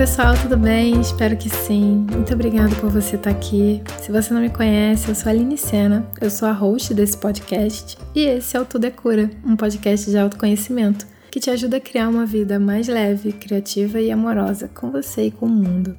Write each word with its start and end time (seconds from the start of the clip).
pessoal, 0.00 0.34
tudo 0.34 0.56
bem? 0.56 0.98
Espero 0.98 1.36
que 1.36 1.50
sim. 1.50 2.06
Muito 2.10 2.32
obrigada 2.32 2.74
por 2.76 2.88
você 2.88 3.16
estar 3.16 3.28
aqui. 3.28 3.82
Se 4.00 4.10
você 4.10 4.32
não 4.32 4.40
me 4.40 4.48
conhece, 4.48 5.10
eu 5.10 5.14
sou 5.14 5.28
a 5.28 5.32
Aline 5.34 5.58
Sena, 5.58 6.08
eu 6.18 6.30
sou 6.30 6.48
a 6.48 6.52
host 6.52 6.94
desse 6.94 7.18
podcast 7.18 7.98
e 8.14 8.20
esse 8.20 8.56
é 8.56 8.60
o 8.60 8.64
Tudo 8.64 8.86
é 8.86 8.90
Cura, 8.90 9.30
um 9.44 9.54
podcast 9.54 10.10
de 10.10 10.16
autoconhecimento 10.16 11.06
que 11.30 11.38
te 11.38 11.50
ajuda 11.50 11.76
a 11.76 11.80
criar 11.80 12.08
uma 12.08 12.24
vida 12.24 12.58
mais 12.58 12.88
leve, 12.88 13.30
criativa 13.30 14.00
e 14.00 14.10
amorosa 14.10 14.68
com 14.68 14.90
você 14.90 15.26
e 15.26 15.30
com 15.30 15.44
o 15.44 15.50
mundo. 15.50 15.94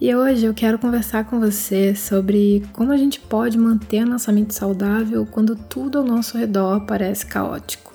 E 0.00 0.12
hoje 0.12 0.44
eu 0.44 0.52
quero 0.52 0.76
conversar 0.76 1.26
com 1.26 1.38
você 1.38 1.94
sobre 1.94 2.66
como 2.72 2.90
a 2.90 2.96
gente 2.96 3.20
pode 3.20 3.56
manter 3.56 4.04
nossa 4.04 4.32
mente 4.32 4.56
saudável 4.56 5.24
quando 5.24 5.54
tudo 5.54 5.98
ao 5.98 6.04
nosso 6.04 6.36
redor 6.36 6.80
parece 6.84 7.24
caótico. 7.24 7.94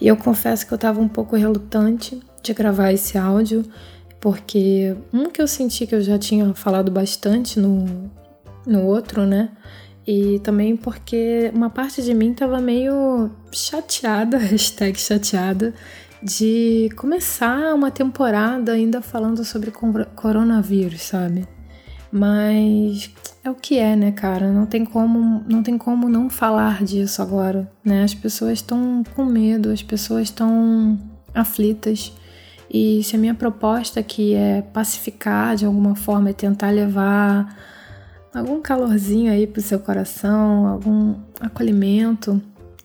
E 0.00 0.08
eu 0.08 0.16
confesso 0.16 0.66
que 0.66 0.72
eu 0.72 0.76
estava 0.76 1.00
um 1.00 1.08
pouco 1.08 1.36
relutante 1.36 2.20
de 2.42 2.52
gravar 2.52 2.92
esse 2.92 3.16
áudio 3.16 3.64
porque 4.20 4.96
um 5.12 5.30
que 5.30 5.40
eu 5.40 5.46
senti 5.46 5.86
que 5.86 5.94
eu 5.94 6.02
já 6.02 6.18
tinha 6.18 6.54
falado 6.54 6.90
bastante 6.90 7.58
no, 7.58 8.10
no 8.66 8.84
outro, 8.84 9.26
né? 9.26 9.50
E 10.06 10.38
também 10.40 10.76
porque 10.76 11.50
uma 11.54 11.68
parte 11.68 12.02
de 12.02 12.14
mim 12.14 12.32
tava 12.32 12.60
meio 12.60 13.30
chateada, 13.52 14.36
hashtag 14.38 14.98
chateada, 14.98 15.74
de 16.22 16.88
começar 16.96 17.74
uma 17.74 17.90
temporada 17.90 18.72
ainda 18.72 19.00
falando 19.00 19.44
sobre 19.44 19.70
coronavírus, 20.16 21.02
sabe? 21.02 21.46
Mas 22.10 23.10
é 23.44 23.50
o 23.50 23.54
que 23.54 23.78
é, 23.78 23.94
né, 23.94 24.10
cara? 24.12 24.50
Não 24.50 24.66
tem 24.66 24.84
como, 24.84 25.44
não 25.46 25.62
tem 25.62 25.76
como 25.76 26.08
não 26.08 26.30
falar 26.30 26.82
disso 26.82 27.20
agora, 27.20 27.70
né? 27.84 28.02
As 28.02 28.14
pessoas 28.14 28.54
estão 28.54 29.02
com 29.14 29.24
medo, 29.24 29.70
as 29.70 29.82
pessoas 29.82 30.22
estão 30.22 30.98
aflitas. 31.34 32.12
E 32.70 33.02
se 33.02 33.16
a 33.16 33.18
minha 33.18 33.34
proposta 33.34 34.00
aqui 34.00 34.34
é 34.34 34.62
pacificar 34.62 35.56
de 35.56 35.64
alguma 35.64 35.94
forma, 35.94 36.30
é 36.30 36.32
tentar 36.32 36.70
levar 36.70 37.56
algum 38.34 38.60
calorzinho 38.60 39.32
aí 39.32 39.46
pro 39.46 39.62
seu 39.62 39.80
coração, 39.80 40.66
algum 40.66 41.14
acolhimento, 41.40 42.40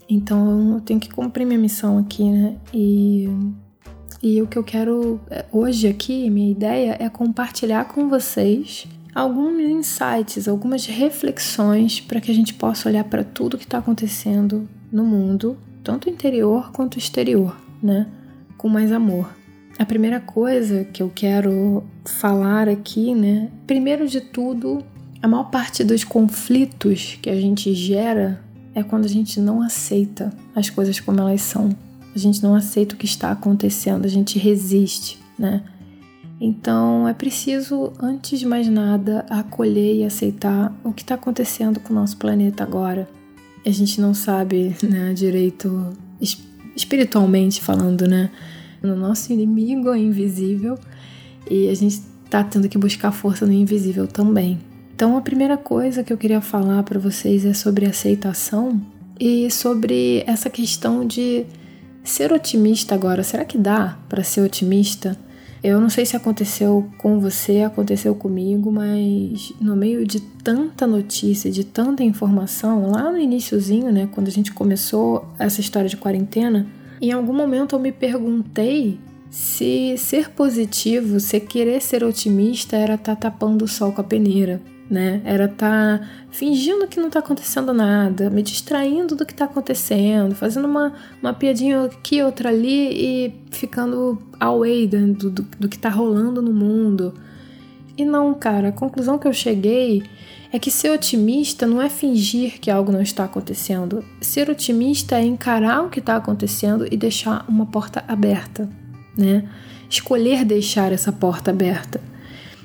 então 0.09 0.75
eu 0.75 0.81
tenho 0.81 0.99
que 0.99 1.09
cumprir 1.09 1.45
minha 1.45 1.59
missão 1.59 1.97
aqui, 1.97 2.23
né? 2.29 2.55
E, 2.73 3.27
e 4.21 4.41
o 4.41 4.47
que 4.47 4.57
eu 4.57 4.63
quero 4.63 5.19
é, 5.29 5.45
hoje 5.51 5.87
aqui, 5.87 6.29
minha 6.29 6.51
ideia 6.51 6.97
é 6.99 7.09
compartilhar 7.09 7.85
com 7.85 8.09
vocês 8.09 8.87
alguns 9.13 9.59
insights, 9.59 10.47
algumas 10.47 10.85
reflexões 10.85 11.99
para 11.99 12.19
que 12.19 12.31
a 12.31 12.33
gente 12.33 12.53
possa 12.53 12.89
olhar 12.89 13.03
para 13.03 13.23
tudo 13.23 13.57
que 13.57 13.63
está 13.63 13.77
acontecendo 13.77 14.67
no 14.91 15.03
mundo, 15.03 15.57
tanto 15.83 16.09
interior 16.09 16.71
quanto 16.71 16.97
exterior, 16.97 17.55
né? 17.81 18.07
Com 18.57 18.69
mais 18.69 18.91
amor. 18.91 19.42
A 19.77 19.85
primeira 19.85 20.19
coisa 20.19 20.83
que 20.83 21.01
eu 21.01 21.11
quero 21.13 21.83
falar 22.05 22.69
aqui, 22.69 23.15
né? 23.15 23.49
Primeiro 23.65 24.07
de 24.07 24.21
tudo, 24.21 24.83
a 25.21 25.27
maior 25.27 25.45
parte 25.45 25.83
dos 25.83 26.03
conflitos 26.03 27.17
que 27.21 27.29
a 27.29 27.35
gente 27.35 27.73
gera 27.73 28.41
é 28.75 28.83
quando 28.83 29.05
a 29.05 29.09
gente 29.09 29.39
não 29.39 29.61
aceita 29.61 30.31
as 30.55 30.69
coisas 30.69 30.99
como 30.99 31.19
elas 31.19 31.41
são. 31.41 31.75
A 32.15 32.19
gente 32.19 32.43
não 32.43 32.53
aceita 32.53 32.93
o 32.93 32.97
que 32.97 33.05
está 33.05 33.31
acontecendo, 33.31 34.05
a 34.05 34.09
gente 34.09 34.37
resiste, 34.37 35.19
né? 35.37 35.63
Então 36.39 37.07
é 37.07 37.13
preciso, 37.13 37.93
antes 37.99 38.39
de 38.39 38.45
mais 38.45 38.67
nada, 38.67 39.25
acolher 39.29 39.95
e 39.95 40.03
aceitar 40.03 40.75
o 40.83 40.91
que 40.91 41.01
está 41.01 41.15
acontecendo 41.15 41.79
com 41.79 41.93
o 41.93 41.95
nosso 41.95 42.17
planeta 42.17 42.63
agora. 42.63 43.07
A 43.65 43.69
gente 43.69 44.01
não 44.01 44.13
sabe 44.13 44.75
né, 44.83 45.13
direito, 45.13 45.97
espiritualmente 46.75 47.61
falando, 47.61 48.05
né? 48.07 48.29
No 48.83 48.95
nosso 48.97 49.31
inimigo 49.31 49.89
é 49.93 49.97
invisível 49.97 50.77
e 51.49 51.69
a 51.69 51.73
gente 51.73 52.01
está 52.25 52.43
tendo 52.43 52.67
que 52.67 52.77
buscar 52.77 53.11
força 53.11 53.45
no 53.45 53.53
invisível 53.53 54.05
também. 54.05 54.59
Então, 54.93 55.17
a 55.17 55.21
primeira 55.21 55.57
coisa 55.57 56.03
que 56.03 56.11
eu 56.11 56.17
queria 56.17 56.41
falar 56.41 56.83
para 56.83 56.99
vocês 56.99 57.45
é 57.45 57.53
sobre 57.53 57.85
aceitação 57.85 58.79
e 59.19 59.49
sobre 59.49 60.23
essa 60.27 60.49
questão 60.49 61.05
de 61.07 61.45
ser 62.03 62.31
otimista 62.31 62.93
agora. 62.93 63.23
Será 63.23 63.45
que 63.45 63.57
dá 63.57 63.97
para 64.09 64.23
ser 64.23 64.41
otimista? 64.41 65.17
Eu 65.63 65.79
não 65.79 65.89
sei 65.89 66.05
se 66.05 66.17
aconteceu 66.17 66.89
com 66.97 67.21
você, 67.21 67.61
aconteceu 67.61 68.13
comigo, 68.13 68.69
mas 68.69 69.53
no 69.61 69.77
meio 69.77 70.05
de 70.05 70.19
tanta 70.19 70.85
notícia, 70.85 71.49
de 71.49 71.63
tanta 71.63 72.03
informação, 72.03 72.91
lá 72.91 73.09
no 73.09 73.17
iníciozinho, 73.17 73.89
né, 73.89 74.09
quando 74.11 74.27
a 74.27 74.31
gente 74.31 74.51
começou 74.51 75.25
essa 75.39 75.61
história 75.61 75.87
de 75.87 75.95
quarentena, 75.95 76.67
em 77.01 77.11
algum 77.11 77.33
momento 77.33 77.75
eu 77.75 77.79
me 77.79 77.91
perguntei 77.91 78.99
se 79.29 79.95
ser 79.97 80.29
positivo, 80.29 81.19
se 81.19 81.39
querer 81.39 81.81
ser 81.81 82.03
otimista 82.03 82.75
era 82.75 82.93
estar 82.93 83.15
tá 83.15 83.29
tapando 83.29 83.65
o 83.65 83.67
sol 83.67 83.91
com 83.91 84.01
a 84.01 84.03
peneira, 84.03 84.61
né? 84.87 85.21
Era 85.25 85.45
estar 85.45 85.99
tá 85.99 86.09
fingindo 86.29 86.87
que 86.87 86.99
não 86.99 87.07
está 87.07 87.17
acontecendo 87.19 87.73
nada, 87.73 88.29
me 88.29 88.43
distraindo 88.43 89.15
do 89.15 89.25
que 89.25 89.33
está 89.33 89.45
acontecendo, 89.45 90.35
fazendo 90.35 90.65
uma, 90.65 90.93
uma 91.19 91.33
piadinha 91.33 91.83
aqui, 91.85 92.21
outra 92.21 92.49
ali 92.49 92.89
e 92.91 93.33
ficando 93.49 94.21
away 94.39 94.87
do, 94.87 95.31
do, 95.31 95.41
do 95.59 95.67
que 95.67 95.77
está 95.77 95.89
rolando 95.89 96.39
no 96.39 96.53
mundo. 96.53 97.15
E 97.97 98.05
não, 98.05 98.33
cara, 98.35 98.69
a 98.69 98.71
conclusão 98.71 99.17
que 99.17 99.27
eu 99.27 99.33
cheguei 99.33 100.03
é 100.53 100.59
que 100.59 100.69
ser 100.69 100.91
otimista 100.91 101.65
não 101.65 101.81
é 101.81 101.89
fingir 101.89 102.59
que 102.59 102.69
algo 102.69 102.91
não 102.91 103.01
está 103.01 103.23
acontecendo. 103.23 104.05
Ser 104.21 104.51
otimista 104.51 105.17
é 105.17 105.25
encarar 105.25 105.83
o 105.83 105.89
que 105.89 105.97
está 105.97 106.15
acontecendo 106.15 106.87
e 106.91 106.95
deixar 106.95 107.43
uma 107.49 107.65
porta 107.65 108.05
aberta, 108.07 108.69
né? 109.17 109.49
Escolher 109.89 110.45
deixar 110.45 110.91
essa 110.91 111.11
porta 111.11 111.49
aberta. 111.49 111.99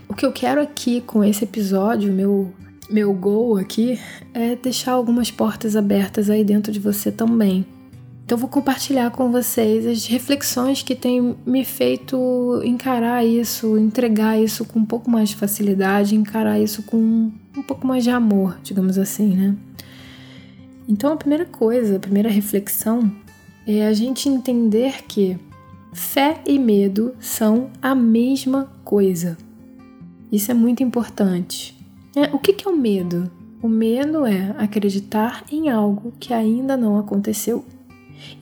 O 0.07 0.13
que 0.13 0.27
eu 0.27 0.33
quero 0.33 0.61
aqui 0.61 1.01
com 1.01 1.25
esse 1.25 1.45
episódio, 1.45 2.13
meu 2.13 2.53
meu 2.91 3.13
goal 3.13 3.57
aqui 3.57 3.99
é 4.33 4.55
deixar 4.57 4.93
algumas 4.93 5.31
portas 5.31 5.77
abertas 5.77 6.29
aí 6.29 6.45
dentro 6.45 6.71
de 6.71 6.79
você 6.79 7.11
também. 7.11 7.67
Então 8.25 8.37
vou 8.37 8.49
compartilhar 8.49 9.11
com 9.11 9.33
vocês 9.33 9.87
as 9.87 10.07
reflexões 10.07 10.83
que 10.83 10.95
têm 10.95 11.35
me 11.47 11.65
feito 11.65 12.61
encarar 12.65 13.25
isso, 13.25 13.79
entregar 13.79 14.39
isso 14.39 14.67
com 14.67 14.81
um 14.81 14.85
pouco 14.85 15.11
mais 15.11 15.31
de 15.31 15.37
facilidade, 15.37 16.15
encarar 16.15 16.59
isso 16.59 16.83
com 16.83 17.31
um 17.59 17.63
pouco 17.63 17.87
mais 17.87 18.05
de 18.05 18.11
amor, 18.11 18.59
digamos 18.63 18.99
assim, 18.99 19.37
né? 19.37 19.57
Então 20.89 21.13
a 21.13 21.17
primeira 21.17 21.45
coisa, 21.45 21.97
a 21.97 22.01
primeira 22.01 22.31
reflexão 22.31 23.11
é 23.67 23.87
a 23.87 23.93
gente 23.93 24.29
entender 24.29 25.05
que 25.07 25.39
fé 25.93 26.41
e 26.47 26.59
medo 26.59 27.15
são 27.21 27.71
a 27.83 27.95
mesma 27.95 28.71
coisa. 28.85 29.37
Isso 30.33 30.51
é 30.51 30.55
muito 30.55 30.83
importante. 30.83 31.77
É, 32.17 32.35
o 32.35 32.39
que 32.39 32.67
é 32.67 32.71
o 32.71 32.77
medo? 32.77 33.31
O 33.61 33.69
medo 33.69 34.25
é 34.25 34.55
acreditar 34.57 35.45
em 35.51 35.69
algo 35.69 36.13
que 36.19 36.33
ainda 36.33 36.77
não 36.77 36.99
aconteceu. 36.99 37.65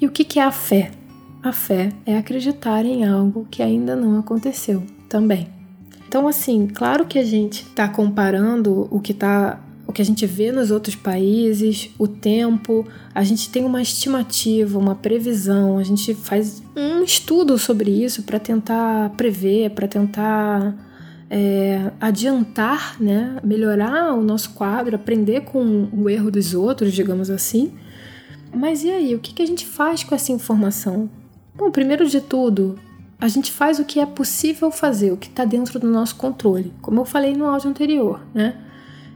E 0.01 0.07
o 0.07 0.11
que 0.11 0.39
é 0.39 0.43
a 0.43 0.53
fé? 0.53 0.91
A 1.43 1.53
fé 1.53 1.91
é 2.05 2.17
acreditar 2.17 2.85
em 2.85 3.05
algo 3.05 3.47
que 3.51 3.63
ainda 3.63 3.97
não 3.97 4.19
aconteceu 4.19 4.83
também. 5.09 5.56
Então, 6.09 6.29
assim, 6.29 6.67
claro 6.67 7.05
que 7.07 7.19
a 7.19 7.25
gente 7.25 7.63
está 7.63 7.89
comparando 7.89 8.87
o 8.91 9.01
que 9.01 9.13
tá, 9.13 9.61
o 9.87 9.93
que 9.93 10.01
a 10.01 10.05
gente 10.05 10.25
vê 10.27 10.53
nos 10.53 10.71
outros 10.71 10.95
países, 10.95 11.91
o 11.99 12.07
tempo, 12.07 12.87
a 13.15 13.25
gente 13.25 13.51
tem 13.51 13.65
uma 13.65 13.83
estimativa, 13.83 14.79
uma 14.79 14.95
previsão, 14.95 15.79
a 15.79 15.83
gente 15.83 16.15
faz 16.15 16.63
um 16.77 17.03
estudo 17.03 17.59
sobre 17.59 17.91
isso 17.91 18.23
para 18.23 18.39
tentar 18.39 19.11
prever, 19.11 19.71
para 19.71 19.89
tentar 19.89 20.75
é, 21.29 21.91
adiantar, 22.01 23.01
né, 23.01 23.37
melhorar 23.43 24.15
o 24.15 24.23
nosso 24.23 24.51
quadro, 24.51 24.95
aprender 24.95 25.43
com 25.43 25.89
o 25.93 26.09
erro 26.09 26.31
dos 26.31 26.55
outros, 26.55 26.93
digamos 26.93 27.31
assim. 27.31 27.73
Mas 28.55 28.85
e 28.85 28.91
aí, 28.91 29.15
o 29.15 29.19
que, 29.19 29.35
que 29.35 29.43
a 29.43 29.47
gente 29.47 29.67
faz 29.67 30.05
com 30.05 30.15
essa 30.15 30.33
informação? 30.33 31.11
Bom, 31.55 31.71
primeiro 31.71 32.09
de 32.09 32.21
tudo, 32.21 32.79
a 33.19 33.29
gente 33.29 33.51
faz 33.51 33.79
o 33.79 33.85
que 33.85 33.99
é 33.99 34.07
possível 34.07 34.71
fazer, 34.71 35.13
o 35.13 35.17
que 35.17 35.29
está 35.29 35.45
dentro 35.45 35.79
do 35.79 35.91
nosso 35.91 36.17
controle, 36.17 36.73
como 36.83 37.01
eu 37.01 37.05
falei 37.05 37.35
no 37.35 37.47
áudio 37.47 37.71
anterior, 37.71 38.21
né? 38.35 38.57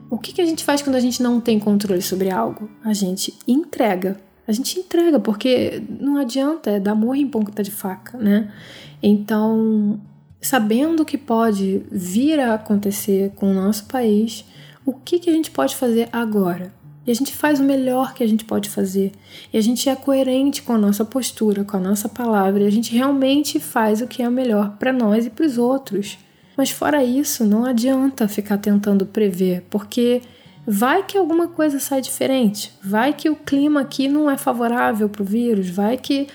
O 0.08 0.18
que, 0.18 0.32
que 0.32 0.40
a 0.40 0.46
gente 0.46 0.64
faz 0.64 0.82
quando 0.82 0.96
a 0.96 1.00
gente 1.00 1.22
não 1.22 1.40
tem 1.40 1.60
controle 1.60 2.02
sobre 2.02 2.30
algo? 2.30 2.68
A 2.84 2.92
gente 2.92 3.38
entrega. 3.46 4.16
A 4.48 4.52
gente 4.52 4.80
entrega, 4.80 5.20
porque 5.20 5.80
não 5.88 6.16
adianta, 6.16 6.70
é 6.70 6.80
dar 6.80 6.96
morro 6.96 7.14
em 7.14 7.28
ponta 7.28 7.62
de 7.62 7.70
faca, 7.70 8.18
né? 8.18 8.52
Então, 9.00 10.00
sabendo 10.40 11.04
que 11.04 11.16
pode 11.16 11.86
vir 11.92 12.40
a 12.40 12.54
acontecer 12.54 13.30
com 13.36 13.52
o 13.52 13.54
nosso 13.54 13.84
país, 13.84 14.44
o 14.84 14.92
que, 14.92 15.20
que 15.20 15.30
a 15.30 15.32
gente 15.32 15.52
pode 15.52 15.76
fazer 15.76 16.08
agora? 16.12 16.74
A 17.10 17.14
gente 17.14 17.34
faz 17.34 17.60
o 17.60 17.64
melhor 17.64 18.14
que 18.14 18.22
a 18.22 18.26
gente 18.26 18.44
pode 18.44 18.68
fazer. 18.68 19.12
E 19.52 19.58
a 19.58 19.60
gente 19.60 19.88
é 19.88 19.96
coerente 19.96 20.62
com 20.62 20.72
a 20.72 20.78
nossa 20.78 21.04
postura, 21.04 21.64
com 21.64 21.76
a 21.76 21.80
nossa 21.80 22.08
palavra. 22.08 22.62
E 22.62 22.66
a 22.66 22.70
gente 22.70 22.94
realmente 22.94 23.58
faz 23.58 24.00
o 24.00 24.06
que 24.06 24.22
é 24.22 24.28
o 24.28 24.32
melhor 24.32 24.76
para 24.78 24.92
nós 24.92 25.26
e 25.26 25.30
para 25.30 25.46
os 25.46 25.58
outros. 25.58 26.18
Mas 26.56 26.70
fora 26.70 27.02
isso, 27.02 27.44
não 27.44 27.64
adianta 27.64 28.28
ficar 28.28 28.58
tentando 28.58 29.06
prever, 29.06 29.64
porque 29.70 30.20
vai 30.66 31.02
que 31.02 31.16
alguma 31.16 31.48
coisa 31.48 31.80
sai 31.80 32.00
diferente. 32.00 32.72
Vai 32.82 33.14
que 33.14 33.30
o 33.30 33.36
clima 33.36 33.80
aqui 33.80 34.08
não 34.08 34.30
é 34.30 34.36
favorável 34.36 35.08
para 35.08 35.22
o 35.22 35.24
vírus. 35.24 35.70
Vai 35.70 35.96
que 35.96 36.28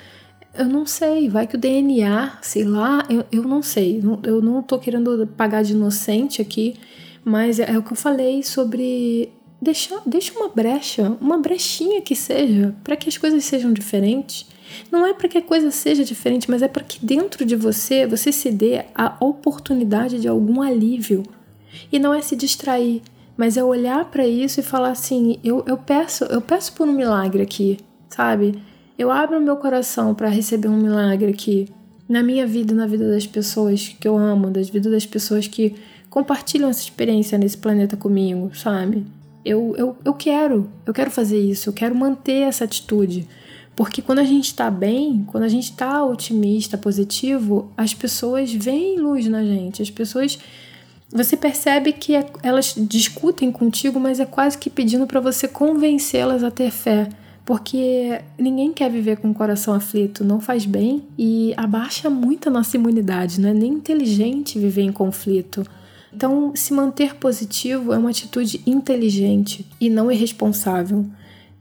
eu 0.57 0.65
não 0.65 0.85
sei, 0.85 1.29
vai 1.29 1.45
que 1.45 1.55
o 1.55 1.59
DNA, 1.59 2.39
sei 2.41 2.63
lá, 2.63 3.05
eu, 3.09 3.25
eu 3.31 3.43
não 3.43 3.61
sei. 3.61 4.01
Eu 4.23 4.41
não 4.41 4.63
tô 4.63 4.79
querendo 4.79 5.27
pagar 5.37 5.63
de 5.63 5.73
inocente 5.73 6.41
aqui, 6.41 6.75
mas 7.23 7.59
é, 7.59 7.71
é 7.71 7.77
o 7.77 7.83
que 7.83 7.91
eu 7.91 7.97
falei 7.97 8.41
sobre 8.41 9.31
deixar 9.65 10.01
deixa 10.05 10.37
uma 10.37 10.47
brecha, 10.47 11.17
uma 11.19 11.37
brechinha 11.39 12.01
que 12.01 12.15
seja, 12.15 12.75
para 12.83 12.95
que 12.95 13.09
as 13.09 13.17
coisas 13.17 13.43
sejam 13.43 13.73
diferentes. 13.73 14.45
Não 14.91 15.05
é 15.05 15.13
para 15.13 15.27
que 15.27 15.37
a 15.37 15.41
coisa 15.41 15.71
seja 15.71 16.03
diferente, 16.03 16.49
mas 16.49 16.61
é 16.61 16.67
para 16.67 16.83
que 16.83 17.03
dentro 17.03 17.45
de 17.45 17.55
você 17.55 18.05
você 18.05 18.31
se 18.31 18.51
dê 18.51 18.85
a 18.93 19.15
oportunidade 19.19 20.19
de 20.19 20.27
algum 20.27 20.61
alívio. 20.61 21.23
E 21.91 21.99
não 21.99 22.13
é 22.13 22.21
se 22.21 22.35
distrair, 22.35 23.01
mas 23.35 23.57
é 23.57 23.63
olhar 23.63 24.05
para 24.05 24.25
isso 24.27 24.59
e 24.59 24.63
falar 24.63 24.91
assim: 24.91 25.39
eu, 25.43 25.63
eu 25.67 25.77
peço, 25.77 26.23
eu 26.25 26.41
peço 26.41 26.73
por 26.73 26.87
um 26.87 26.93
milagre 26.93 27.41
aqui, 27.41 27.77
sabe? 28.09 28.59
Eu 28.97 29.11
abro 29.11 29.41
meu 29.41 29.57
coração 29.57 30.15
para 30.15 30.29
receber 30.29 30.69
um 30.69 30.77
milagre 30.77 31.31
aqui 31.31 31.67
na 32.07 32.21
minha 32.23 32.45
vida, 32.45 32.73
na 32.73 32.87
vida 32.87 33.09
das 33.09 33.25
pessoas 33.25 33.95
que 33.99 34.07
eu 34.07 34.17
amo, 34.17 34.49
das 34.49 34.69
vidas 34.69 34.91
das 34.91 35.05
pessoas 35.05 35.47
que 35.47 35.75
compartilham 36.09 36.69
essa 36.69 36.81
experiência 36.81 37.37
nesse 37.37 37.57
planeta 37.57 37.97
comigo, 37.97 38.55
sabe? 38.55 39.05
Eu, 39.45 39.75
eu, 39.77 39.95
eu 40.03 40.13
quero, 40.13 40.69
eu 40.85 40.93
quero 40.93 41.11
fazer 41.11 41.39
isso, 41.39 41.69
eu 41.69 41.73
quero 41.73 41.95
manter 41.95 42.41
essa 42.47 42.63
atitude. 42.63 43.27
Porque 43.75 44.01
quando 44.01 44.19
a 44.19 44.23
gente 44.23 44.45
está 44.45 44.71
bem, 44.71 45.23
quando 45.27 45.43
a 45.43 45.49
gente 45.49 45.71
está 45.71 46.03
otimista, 46.03 46.77
positivo, 46.77 47.69
as 47.75 47.93
pessoas 47.93 48.51
veem 48.51 48.99
luz 48.99 49.27
na 49.27 49.43
gente. 49.43 49.81
As 49.81 49.89
pessoas. 49.89 50.39
Você 51.11 51.37
percebe 51.37 51.93
que 51.93 52.15
é, 52.15 52.25
elas 52.41 52.73
discutem 52.75 53.51
contigo, 53.51 53.99
mas 53.99 54.19
é 54.19 54.25
quase 54.25 54.57
que 54.57 54.69
pedindo 54.69 55.05
para 55.05 55.19
você 55.19 55.47
convencê-las 55.47 56.43
a 56.43 56.49
ter 56.49 56.71
fé. 56.71 57.07
Porque 57.45 58.21
ninguém 58.39 58.73
quer 58.73 58.89
viver 58.89 59.17
com 59.17 59.29
o 59.29 59.33
coração 59.33 59.73
aflito, 59.75 60.23
não 60.23 60.41
faz 60.41 60.65
bem 60.65 61.03
e 61.15 61.53
abaixa 61.55 62.09
muito 62.09 62.49
a 62.49 62.51
nossa 62.51 62.75
imunidade, 62.75 63.39
não 63.39 63.49
é 63.49 63.53
nem 63.53 63.73
inteligente 63.73 64.57
viver 64.57 64.81
em 64.81 64.91
conflito. 64.91 65.63
Então, 66.15 66.53
se 66.55 66.73
manter 66.73 67.15
positivo 67.15 67.91
é 67.91 67.97
uma 67.97 68.09
atitude 68.09 68.61
inteligente 68.65 69.65
e 69.81 69.89
não 69.89 70.09
irresponsável. 70.09 71.05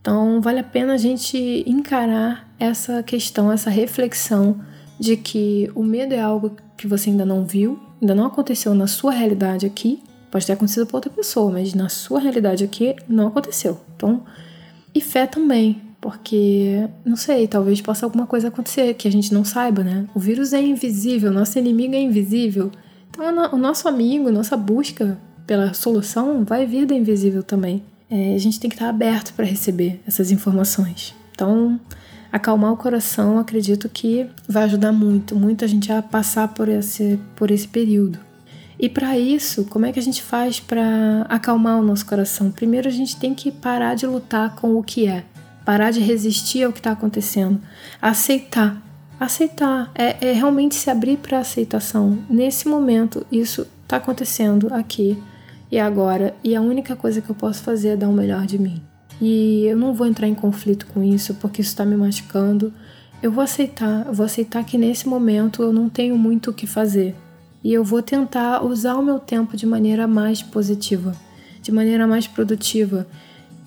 Então, 0.01 0.41
vale 0.41 0.61
a 0.61 0.65
pena 0.65 0.93
a 0.95 0.97
gente 0.97 1.65
encarar 1.67 2.49
essa 2.57 3.03
questão, 3.03 3.51
essa 3.51 3.69
reflexão 3.69 4.61
de 4.97 5.17
que 5.17 5.69
o 5.75 5.83
medo 5.83 6.15
é 6.15 6.21
algo 6.21 6.53
que 6.77 6.87
você 6.87 7.11
ainda 7.11 7.27
não 7.27 7.45
viu, 7.45 7.81
ainda 8.01 8.15
não 8.15 8.27
aconteceu 8.27 8.77
na 8.77 8.87
sua 8.87 9.11
realidade 9.11 9.67
aqui. 9.67 10.01
Pode 10.31 10.47
ter 10.47 10.53
acontecido 10.53 10.87
para 10.87 10.99
outra 10.99 11.11
pessoa, 11.11 11.51
mas 11.51 11.75
na 11.75 11.89
sua 11.89 12.21
realidade 12.21 12.63
aqui 12.63 12.95
não 13.09 13.27
aconteceu. 13.27 13.81
Então, 13.97 14.23
e 14.95 15.01
fé 15.01 15.27
também, 15.27 15.83
porque, 16.01 16.89
não 17.05 17.17
sei, 17.17 17.49
talvez 17.49 17.81
possa 17.81 18.07
alguma 18.07 18.27
coisa 18.27 18.49
acontecer 18.49 18.95
que 18.95 19.09
a 19.09 19.13
gente 19.13 19.35
não 19.35 19.45
saiba, 19.45 19.83
né? 19.83 20.07
O 20.15 20.21
vírus 20.21 20.53
é 20.53 20.63
invisível, 20.63 21.33
nosso 21.33 21.59
inimigo 21.59 21.97
é 21.97 22.01
invisível. 22.01 22.71
Então, 23.15 23.51
o 23.53 23.57
nosso 23.57 23.89
amigo, 23.89 24.31
nossa 24.31 24.57
busca 24.57 25.17
pela 25.47 25.73
solução 25.73 26.45
vai 26.45 26.67
vir 26.67 26.85
do 26.85 26.95
invisível 26.95 27.43
também. 27.43 27.83
É, 28.11 28.35
a 28.35 28.39
gente 28.39 28.61
tem 28.61 28.69
que 28.69 28.77
estar 28.77 28.89
aberto 28.89 29.33
para 29.35 29.45
receber 29.45 30.01
essas 30.07 30.31
informações. 30.31 31.15
Então, 31.33 31.81
acalmar 32.31 32.73
o 32.73 32.77
coração, 32.77 33.39
acredito 33.39 33.89
que 33.89 34.27
vai 34.49 34.65
ajudar 34.65 34.93
muito, 34.93 35.37
muito 35.37 35.65
a 35.65 35.69
gente 35.69 35.91
a 35.93 36.03
passar 36.03 36.49
por 36.49 36.69
esse, 36.69 37.19
por 37.37 37.51
esse 37.51 37.69
período. 37.69 38.19
E 38.79 38.89
para 38.89 39.17
isso, 39.17 39.65
como 39.67 39.87
é 39.87 39.93
que 39.93 40.01
a 40.01 40.03
gente 40.03 40.23
faz 40.23 40.59
para 40.59 41.23
acalmar 41.29 41.79
o 41.79 41.83
nosso 41.83 42.05
coração? 42.05 42.51
Primeiro, 42.51 42.89
a 42.89 42.93
gente 42.93 43.17
tem 43.17 43.35
que 43.35 43.53
parar 43.53 43.95
de 43.95 44.07
lutar 44.07 44.57
com 44.57 44.75
o 44.75 44.83
que 44.83 45.07
é, 45.07 45.25
parar 45.65 45.93
de 45.93 46.01
resistir 46.01 46.65
ao 46.65 46.73
que 46.73 46.81
está 46.81 46.91
acontecendo, 46.91 47.61
aceitar. 48.03 48.83
Aceitar 49.19 49.91
é, 49.95 50.29
é 50.29 50.33
realmente 50.33 50.75
se 50.75 50.91
abrir 50.91 51.19
para 51.19 51.39
aceitação. 51.39 52.19
Nesse 52.29 52.69
momento, 52.69 53.27
isso 53.31 53.67
está 53.83 53.97
acontecendo 53.97 54.73
aqui 54.73 55.23
e 55.71 55.79
agora, 55.79 56.35
e 56.43 56.55
a 56.55 56.61
única 56.61 56.95
coisa 56.95 57.21
que 57.21 57.31
eu 57.31 57.35
posso 57.35 57.63
fazer 57.63 57.89
é 57.89 57.97
dar 57.97 58.09
o 58.09 58.13
melhor 58.13 58.47
de 58.47 58.59
mim. 58.59 58.83
E 59.21 59.65
eu 59.67 59.77
não 59.77 59.95
vou 59.95 60.07
entrar 60.07 60.29
em 60.29 60.35
conflito 60.35 60.87
com 60.87 61.03
isso 61.03 61.35
porque 61.35 61.61
isso 61.61 61.71
está 61.71 61.85
me 61.85 61.97
machucando. 61.97 62.73
Eu 63.23 63.31
vou 63.31 63.43
aceitar, 63.43 64.07
eu 64.07 64.13
vou 64.13 64.27
aceitar 64.27 64.65
que 64.65 64.77
nesse 64.77 65.09
momento 65.09 65.63
eu 65.63 65.73
não 65.73 65.89
tenho 65.89 66.19
muito 66.19 66.51
o 66.51 66.55
que 66.55 66.67
fazer 66.67 67.15
e 67.65 67.73
eu 67.73 67.83
vou 67.83 68.03
tentar 68.03 68.63
usar 68.63 68.97
o 68.97 69.03
meu 69.03 69.19
tempo 69.19 69.57
de 69.57 69.65
maneira 69.65 70.07
mais 70.07 70.43
positiva, 70.43 71.17
de 71.63 71.73
maneira 71.73 72.07
mais 72.07 72.27
produtiva. 72.27 73.07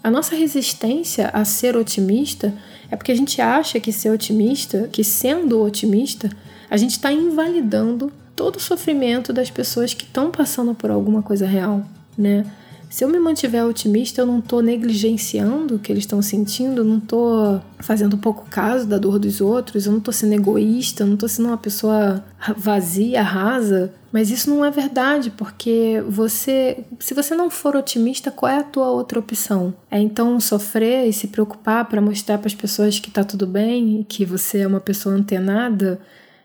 A 0.08 0.10
nossa 0.10 0.38
resistência 0.38 1.28
a 1.34 1.44
ser 1.44 1.76
otimista 1.76 2.54
é 2.90 2.96
porque 2.96 3.12
a 3.12 3.16
gente 3.16 3.42
acha 3.42 3.78
que 3.78 3.92
ser 3.92 4.10
otimista, 4.10 4.88
que 4.90 5.04
sendo 5.04 5.62
otimista, 5.62 6.30
a 6.70 6.78
gente 6.78 6.92
está 6.92 7.12
invalidando 7.12 8.10
todo 8.34 8.56
o 8.56 8.60
sofrimento 8.62 9.34
das 9.34 9.52
pessoas 9.52 9.94
que 9.94 10.06
estão 10.06 10.32
passando 10.32 10.74
por 10.74 10.92
alguma 10.92 11.22
coisa 11.22 11.46
real, 11.46 11.86
né? 12.18 12.46
Se 12.90 13.04
eu 13.04 13.10
me 13.10 13.20
mantiver 13.20 13.66
otimista, 13.66 14.22
eu 14.22 14.26
não 14.26 14.40
estou 14.40 14.62
negligenciando 14.62 15.76
o 15.76 15.80
que 15.80 15.92
eles 15.92 16.04
estão 16.04 16.22
sentindo, 16.22 16.84
não 16.84 16.98
estou 16.98 17.62
fazendo 17.80 18.18
pouco 18.18 18.46
caso 18.50 18.88
da 18.88 18.98
dor 18.98 19.20
dos 19.20 19.42
outros, 19.42 19.86
eu 19.86 19.92
não 19.92 20.00
estou 20.00 20.14
sendo 20.14 20.34
egoísta, 20.34 21.04
eu 21.04 21.08
não 21.08 21.16
estou 21.16 21.28
sendo 21.28 21.50
uma 21.50 21.58
pessoa 21.58 22.24
vazia, 22.56 23.22
rasa. 23.22 23.94
Mas 24.12 24.32
isso 24.32 24.50
não 24.50 24.64
é 24.64 24.72
verdade, 24.72 25.30
porque 25.32 26.02
você, 26.08 26.86
se 26.98 27.14
você 27.14 27.36
não 27.36 27.50
for 27.50 27.76
otimista, 27.76 28.32
qual 28.32 28.52
é 28.52 28.60
a 28.60 28.64
tua 28.64 28.90
outra 28.90 29.20
opção? 29.20 29.74
É 29.92 30.00
então 30.00 30.40
sofrer 30.40 31.08
e 31.08 31.14
se 31.14 31.28
preocupar 31.28 31.86
para 31.86 32.02
mostrar 32.02 32.38
para 32.38 32.48
as 32.48 32.56
pessoas 32.56 33.00
que 33.00 33.10
está 33.10 33.24
tudo 33.24 33.46
bem, 33.46 34.06
que 34.08 34.26
você 34.26 34.60
é 34.60 34.68
uma 34.68 34.80
pessoa 34.80 35.14
antenada? 35.14 36.00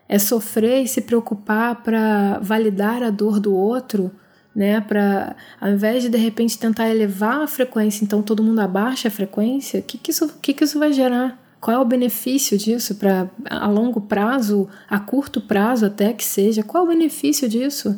É 0.09 0.19
sofrer 0.19 0.83
e 0.83 0.87
se 0.87 1.01
preocupar 1.01 1.81
para 1.81 2.37
validar 2.39 3.01
a 3.01 3.09
dor 3.09 3.39
do 3.39 3.55
outro? 3.55 4.11
Né? 4.55 4.81
Para 4.81 5.35
ao 5.59 5.69
invés 5.69 6.03
de 6.03 6.09
de 6.09 6.17
repente 6.17 6.57
tentar 6.57 6.89
elevar 6.89 7.41
a 7.41 7.47
frequência, 7.47 8.03
então 8.03 8.21
todo 8.21 8.43
mundo 8.43 8.59
abaixa 8.59 9.07
a 9.07 9.11
frequência, 9.11 9.79
o 9.79 9.83
que, 9.83 9.97
que, 9.97 10.11
isso, 10.11 10.33
que, 10.41 10.53
que 10.53 10.63
isso 10.63 10.79
vai 10.79 10.93
gerar? 10.93 11.41
Qual 11.59 11.77
é 11.77 11.79
o 11.79 11.85
benefício 11.85 12.57
disso 12.57 12.95
para 12.95 13.29
a 13.49 13.67
longo 13.67 14.01
prazo, 14.01 14.67
a 14.89 14.99
curto 14.99 15.39
prazo 15.39 15.85
até 15.85 16.11
que 16.11 16.25
seja? 16.25 16.61
Qual 16.61 16.83
é 16.83 16.85
o 16.85 16.89
benefício 16.89 17.47
disso? 17.47 17.97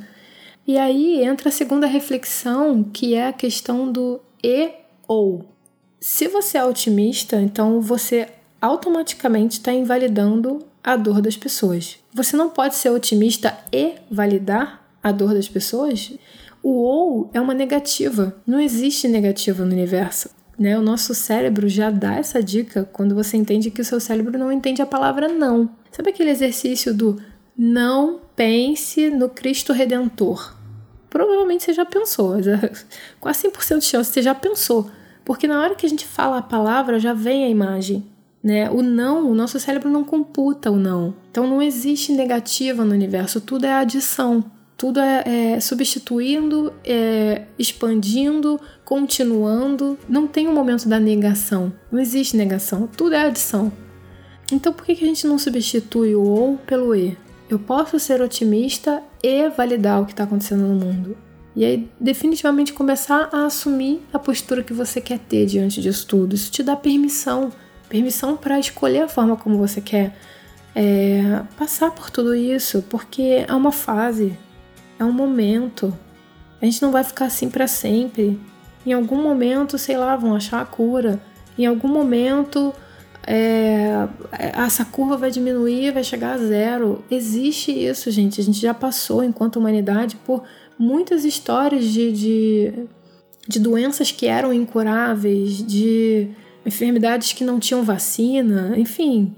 E 0.67 0.77
aí 0.77 1.23
entra 1.23 1.49
a 1.49 1.51
segunda 1.51 1.87
reflexão, 1.87 2.83
que 2.83 3.15
é 3.15 3.27
a 3.27 3.33
questão 3.33 3.91
do 3.91 4.21
e 4.43 4.69
ou. 5.07 5.45
Se 5.99 6.27
você 6.27 6.59
é 6.59 6.63
otimista, 6.63 7.41
então 7.41 7.81
você 7.81 8.27
automaticamente 8.61 9.57
está 9.57 9.73
invalidando 9.73 10.59
a 10.83 10.95
dor 10.95 11.19
das 11.19 11.35
pessoas. 11.35 11.97
Você 12.13 12.37
não 12.37 12.49
pode 12.49 12.75
ser 12.75 12.91
otimista 12.91 13.57
e 13.71 13.93
validar 14.09 14.85
a 15.01 15.11
dor 15.11 15.33
das 15.33 15.47
pessoas. 15.47 16.13
O 16.65 16.81
ou 16.81 17.29
é 17.31 17.39
uma 17.39 17.53
negativa. 17.53 18.35
Não 18.47 18.59
existe 18.59 19.07
negativa 19.07 19.63
no 19.63 19.71
universo. 19.71 20.31
Né? 20.57 20.75
O 20.75 20.81
nosso 20.81 21.13
cérebro 21.13 21.69
já 21.69 21.91
dá 21.91 22.15
essa 22.15 22.41
dica 22.41 22.89
quando 22.91 23.13
você 23.13 23.37
entende 23.37 23.69
que 23.69 23.81
o 23.81 23.85
seu 23.85 23.99
cérebro 23.99 24.39
não 24.39 24.51
entende 24.51 24.81
a 24.81 24.85
palavra 24.87 25.27
não. 25.27 25.69
Sabe 25.91 26.09
aquele 26.09 26.31
exercício 26.31 26.91
do 26.91 27.21
não 27.55 28.19
pense 28.35 29.11
no 29.11 29.29
Cristo 29.29 29.73
Redentor? 29.73 30.55
Provavelmente 31.07 31.65
você 31.65 31.71
já 31.71 31.85
pensou, 31.85 32.33
quase 33.21 33.47
100% 33.47 33.77
de 33.77 33.85
chance 33.85 34.11
você 34.11 34.23
já 34.23 34.33
pensou. 34.33 34.89
Porque 35.23 35.47
na 35.47 35.61
hora 35.61 35.75
que 35.75 35.85
a 35.85 35.89
gente 35.89 36.07
fala 36.07 36.39
a 36.39 36.41
palavra, 36.41 36.99
já 36.99 37.13
vem 37.13 37.45
a 37.45 37.49
imagem. 37.49 38.03
Né? 38.43 38.71
O 38.71 38.81
não, 38.81 39.29
o 39.29 39.35
nosso 39.35 39.59
cérebro 39.59 39.87
não 39.87 40.03
computa 40.03 40.71
o 40.71 40.77
não. 40.77 41.13
Então 41.29 41.47
não 41.47 41.61
existe 41.61 42.11
negativa 42.11 42.83
no 42.83 42.93
universo, 42.93 43.39
tudo 43.39 43.67
é 43.67 43.73
adição. 43.73 44.43
Tudo 44.77 44.99
é, 44.99 45.53
é 45.53 45.59
substituindo, 45.59 46.73
é, 46.83 47.43
expandindo, 47.57 48.59
continuando. 48.83 49.97
Não 50.07 50.27
tem 50.27 50.47
um 50.47 50.53
momento 50.53 50.87
da 50.87 50.99
negação. 50.99 51.73
Não 51.91 51.99
existe 51.99 52.35
negação. 52.35 52.87
Tudo 52.87 53.15
é 53.15 53.25
adição. 53.25 53.71
Então 54.51 54.73
por 54.73 54.85
que, 54.85 54.95
que 54.95 55.03
a 55.03 55.07
gente 55.07 55.25
não 55.25 55.39
substitui 55.39 56.15
o 56.15 56.23
ou 56.23 56.57
pelo 56.57 56.95
e? 56.95 57.17
Eu 57.49 57.59
posso 57.59 57.99
ser 57.99 58.21
otimista 58.21 59.01
e 59.23 59.49
validar 59.49 60.01
o 60.01 60.05
que 60.05 60.11
está 60.11 60.23
acontecendo 60.23 60.63
no 60.67 60.75
mundo. 60.75 61.17
E 61.55 61.63
aí, 61.63 61.89
definitivamente, 61.99 62.73
começar 62.73 63.29
a 63.31 63.45
assumir 63.45 64.01
a 64.11 64.19
postura 64.19 64.61
que 64.61 64.73
você 64.73 64.99
quer 64.99 65.19
ter 65.19 65.45
diante 65.45 65.81
disso 65.81 66.05
tudo. 66.05 66.35
Isso 66.35 66.51
te 66.51 66.61
dá 66.61 66.75
permissão 66.75 67.51
permissão 67.89 68.35
para 68.35 68.59
escolher 68.59 69.03
a 69.03 69.07
forma 69.07 69.35
como 69.35 69.57
você 69.57 69.81
quer 69.81 70.15
é, 70.75 71.41
passar 71.57 71.91
por 71.91 72.09
tudo 72.09 72.35
isso, 72.35 72.83
porque 72.89 73.45
é 73.47 73.53
uma 73.53 73.71
fase 73.71 74.37
é 74.97 75.03
um 75.03 75.11
momento. 75.11 75.97
A 76.61 76.65
gente 76.65 76.81
não 76.81 76.91
vai 76.91 77.03
ficar 77.03 77.25
assim 77.25 77.49
para 77.49 77.67
sempre. 77.67 78.39
Em 78.85 78.93
algum 78.93 79.21
momento, 79.21 79.77
sei 79.77 79.97
lá, 79.97 80.15
vão 80.15 80.35
achar 80.35 80.61
a 80.61 80.65
cura. 80.65 81.21
Em 81.57 81.65
algum 81.65 81.87
momento, 81.87 82.73
é, 83.25 84.07
essa 84.31 84.85
curva 84.85 85.17
vai 85.17 85.31
diminuir, 85.31 85.91
vai 85.91 86.03
chegar 86.03 86.33
a 86.33 86.37
zero. 86.37 87.03
Existe 87.09 87.71
isso, 87.71 88.09
gente. 88.11 88.39
A 88.39 88.43
gente 88.43 88.59
já 88.59 88.73
passou, 88.73 89.23
enquanto 89.23 89.57
humanidade, 89.57 90.15
por 90.17 90.43
muitas 90.77 91.25
histórias 91.25 91.85
de, 91.85 92.11
de, 92.11 92.73
de 93.47 93.59
doenças 93.59 94.11
que 94.11 94.27
eram 94.27 94.53
incuráveis, 94.53 95.65
de 95.65 96.29
enfermidades 96.65 97.33
que 97.33 97.43
não 97.43 97.59
tinham 97.59 97.83
vacina, 97.83 98.73
enfim 98.77 99.35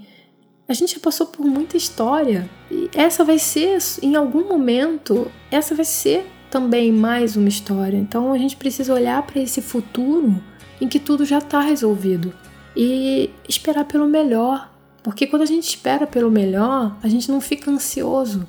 A 0.67 0.73
gente 0.73 0.95
já 0.95 0.99
passou 0.99 1.27
por 1.27 1.45
muita 1.45 1.77
história 1.77 2.49
e 2.69 2.89
essa 2.93 3.23
vai 3.23 3.39
ser, 3.39 3.77
em 4.01 4.15
algum 4.15 4.49
momento, 4.49 5.31
essa 5.49 5.73
vai 5.73 5.85
ser 5.85 6.29
também 6.51 6.91
mais 6.91 7.37
uma 7.37 7.47
história. 7.47 7.95
Então 7.95 8.33
a 8.33 8.37
gente 8.37 8.57
precisa 8.57 8.93
olhar 8.93 9.21
para 9.23 9.41
esse 9.41 9.61
futuro 9.61 10.35
em 10.81 10.87
que 10.89 10.99
tudo 10.99 11.23
já 11.23 11.37
está 11.37 11.61
resolvido 11.61 12.33
e 12.75 13.29
esperar 13.47 13.85
pelo 13.85 14.07
melhor. 14.07 14.69
Porque 15.01 15.25
quando 15.25 15.43
a 15.43 15.45
gente 15.45 15.69
espera 15.69 16.05
pelo 16.05 16.29
melhor, 16.29 16.97
a 17.01 17.07
gente 17.07 17.31
não 17.31 17.39
fica 17.39 17.71
ansioso. 17.71 18.45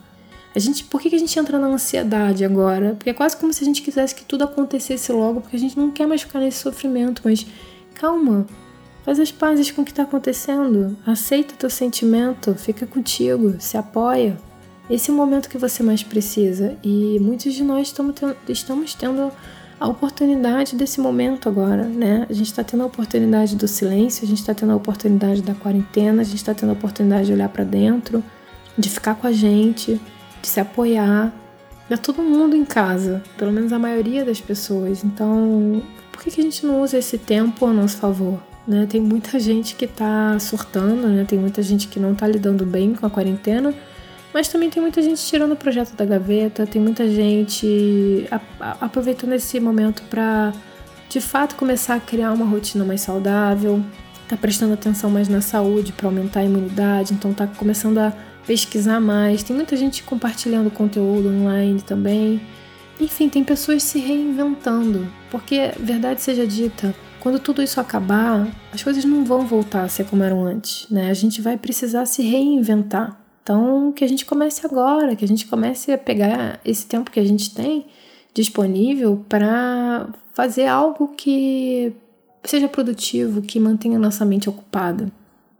A 0.56 0.58
gente, 0.58 0.82
por 0.82 1.00
que, 1.00 1.14
a 1.14 1.18
gente 1.18 1.38
entra 1.38 1.56
na 1.56 1.68
ansiedade 1.68 2.44
agora? 2.44 2.96
Porque 2.96 3.10
é 3.10 3.14
quase 3.14 3.36
como 3.36 3.52
se 3.52 3.62
a 3.62 3.66
gente 3.66 3.80
quisesse 3.80 4.12
que 4.12 4.24
tudo 4.24 4.42
acontecesse 4.42 5.12
logo, 5.12 5.40
porque 5.40 5.54
a 5.54 5.60
gente 5.60 5.78
não 5.78 5.92
quer 5.92 6.08
mais 6.08 6.22
ficar 6.22 6.40
nesse 6.40 6.58
sofrimento. 6.58 7.22
Mas 7.24 7.46
calma, 7.94 8.44
faz 9.08 9.18
as 9.18 9.32
pazes 9.32 9.70
com 9.70 9.80
o 9.80 9.84
que 9.86 9.90
está 9.90 10.02
acontecendo, 10.02 10.94
aceita 11.06 11.54
teu 11.56 11.70
sentimento, 11.70 12.54
fica 12.54 12.86
contigo, 12.86 13.54
se 13.58 13.74
apoia. 13.78 14.36
Esse 14.90 15.10
é 15.10 15.14
o 15.14 15.16
momento 15.16 15.48
que 15.48 15.56
você 15.56 15.82
mais 15.82 16.02
precisa 16.02 16.76
e 16.84 17.18
muitos 17.18 17.54
de 17.54 17.64
nós 17.64 17.90
estamos 18.46 18.94
tendo, 18.94 19.32
a 19.80 19.88
oportunidade 19.88 20.76
desse 20.76 21.00
momento 21.00 21.48
agora, 21.48 21.84
né? 21.84 22.26
A 22.28 22.34
gente 22.34 22.48
está 22.48 22.62
tendo 22.62 22.82
a 22.82 22.86
oportunidade 22.86 23.56
do 23.56 23.66
silêncio, 23.66 24.24
a 24.24 24.28
gente 24.28 24.40
está 24.40 24.52
tendo 24.52 24.72
a 24.72 24.76
oportunidade 24.76 25.40
da 25.40 25.54
quarentena, 25.54 26.20
a 26.20 26.24
gente 26.24 26.36
está 26.36 26.52
tendo 26.52 26.68
a 26.68 26.74
oportunidade 26.74 27.28
de 27.28 27.32
olhar 27.32 27.48
para 27.48 27.64
dentro, 27.64 28.22
de 28.76 28.90
ficar 28.90 29.14
com 29.14 29.26
a 29.26 29.32
gente, 29.32 29.98
de 30.42 30.48
se 30.48 30.60
apoiar. 30.60 31.32
Tá 31.88 31.96
todo 31.96 32.22
mundo 32.22 32.54
em 32.54 32.64
casa, 32.66 33.22
pelo 33.38 33.52
menos 33.52 33.72
a 33.72 33.78
maioria 33.78 34.22
das 34.22 34.38
pessoas. 34.38 35.02
Então, 35.02 35.82
por 36.12 36.22
que, 36.22 36.30
que 36.30 36.42
a 36.42 36.44
gente 36.44 36.66
não 36.66 36.82
usa 36.82 36.98
esse 36.98 37.16
tempo 37.16 37.64
a 37.64 37.72
nosso 37.72 37.96
favor? 37.96 38.47
Né? 38.68 38.86
Tem 38.86 39.00
muita 39.00 39.40
gente 39.40 39.74
que 39.74 39.86
está 39.86 40.38
surtando, 40.38 41.08
né? 41.08 41.24
Tem 41.26 41.38
muita 41.38 41.62
gente 41.62 41.88
que 41.88 41.98
não 41.98 42.12
está 42.12 42.28
lidando 42.28 42.66
bem 42.66 42.94
com 42.94 43.06
a 43.06 43.10
quarentena 43.10 43.74
mas 44.32 44.48
também 44.48 44.68
tem 44.68 44.80
muita 44.80 45.02
gente 45.02 45.24
tirando 45.24 45.52
o 45.52 45.56
projeto 45.56 45.94
da 45.94 46.04
gaveta, 46.04 46.66
tem 46.66 46.80
muita 46.80 47.08
gente 47.08 48.28
aproveitando 48.60 49.32
esse 49.32 49.58
momento 49.58 50.02
para 50.02 50.52
de 51.08 51.20
fato 51.20 51.56
começar 51.56 51.94
a 51.94 52.00
criar 52.00 52.32
uma 52.32 52.44
rotina 52.44 52.84
mais 52.84 53.00
saudável, 53.00 53.82
tá 54.28 54.36
prestando 54.36 54.74
atenção 54.74 55.10
mais 55.10 55.28
na 55.28 55.40
saúde 55.40 55.92
para 55.92 56.06
aumentar 56.06 56.40
a 56.40 56.44
imunidade, 56.44 57.14
então 57.14 57.32
tá 57.32 57.46
começando 57.46 57.98
a 57.98 58.12
pesquisar 58.46 59.00
mais. 59.00 59.42
Tem 59.42 59.56
muita 59.56 59.76
gente 59.76 60.02
compartilhando 60.02 60.70
conteúdo 60.70 61.28
online 61.28 61.80
também. 61.80 62.40
Enfim, 63.00 63.28
tem 63.30 63.42
pessoas 63.42 63.82
se 63.82 63.98
reinventando, 63.98 65.06
porque 65.30 65.72
verdade 65.80 66.20
seja 66.20 66.46
dita, 66.46 66.94
quando 67.20 67.38
tudo 67.38 67.62
isso 67.62 67.80
acabar, 67.80 68.48
as 68.72 68.82
coisas 68.82 69.04
não 69.04 69.24
vão 69.24 69.46
voltar 69.46 69.82
a 69.84 69.88
ser 69.88 70.04
como 70.04 70.22
eram 70.22 70.44
antes, 70.44 70.88
né? 70.90 71.10
A 71.10 71.14
gente 71.14 71.40
vai 71.40 71.56
precisar 71.56 72.06
se 72.06 72.22
reinventar. 72.22 73.20
Então, 73.42 73.92
que 73.92 74.04
a 74.04 74.08
gente 74.08 74.26
comece 74.26 74.66
agora, 74.66 75.16
que 75.16 75.24
a 75.24 75.28
gente 75.28 75.46
comece 75.46 75.90
a 75.90 75.98
pegar 75.98 76.60
esse 76.64 76.86
tempo 76.86 77.10
que 77.10 77.18
a 77.18 77.24
gente 77.24 77.54
tem 77.54 77.86
disponível 78.34 79.24
para 79.28 80.08
fazer 80.32 80.66
algo 80.66 81.08
que 81.16 81.92
seja 82.44 82.68
produtivo, 82.68 83.42
que 83.42 83.58
mantenha 83.58 83.98
nossa 83.98 84.24
mente 84.24 84.48
ocupada. 84.48 85.10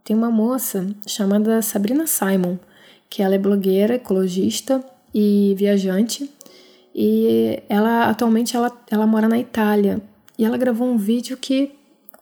Tem 0.04 0.14
uma 0.14 0.30
moça 0.30 0.86
chamada 1.06 1.60
Sabrina 1.62 2.06
Simon, 2.06 2.56
que 3.10 3.22
ela 3.22 3.34
é 3.34 3.38
blogueira, 3.38 3.94
ecologista 3.94 4.84
e 5.14 5.54
viajante, 5.58 6.30
e 6.94 7.62
ela 7.68 8.08
atualmente 8.08 8.56
ela, 8.56 8.70
ela 8.90 9.06
mora 9.06 9.28
na 9.28 9.38
Itália. 9.38 10.00
E 10.38 10.44
ela 10.44 10.56
gravou 10.56 10.88
um 10.88 10.96
vídeo 10.96 11.36
que 11.36 11.72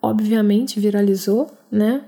obviamente 0.00 0.80
viralizou, 0.80 1.50
né? 1.70 2.02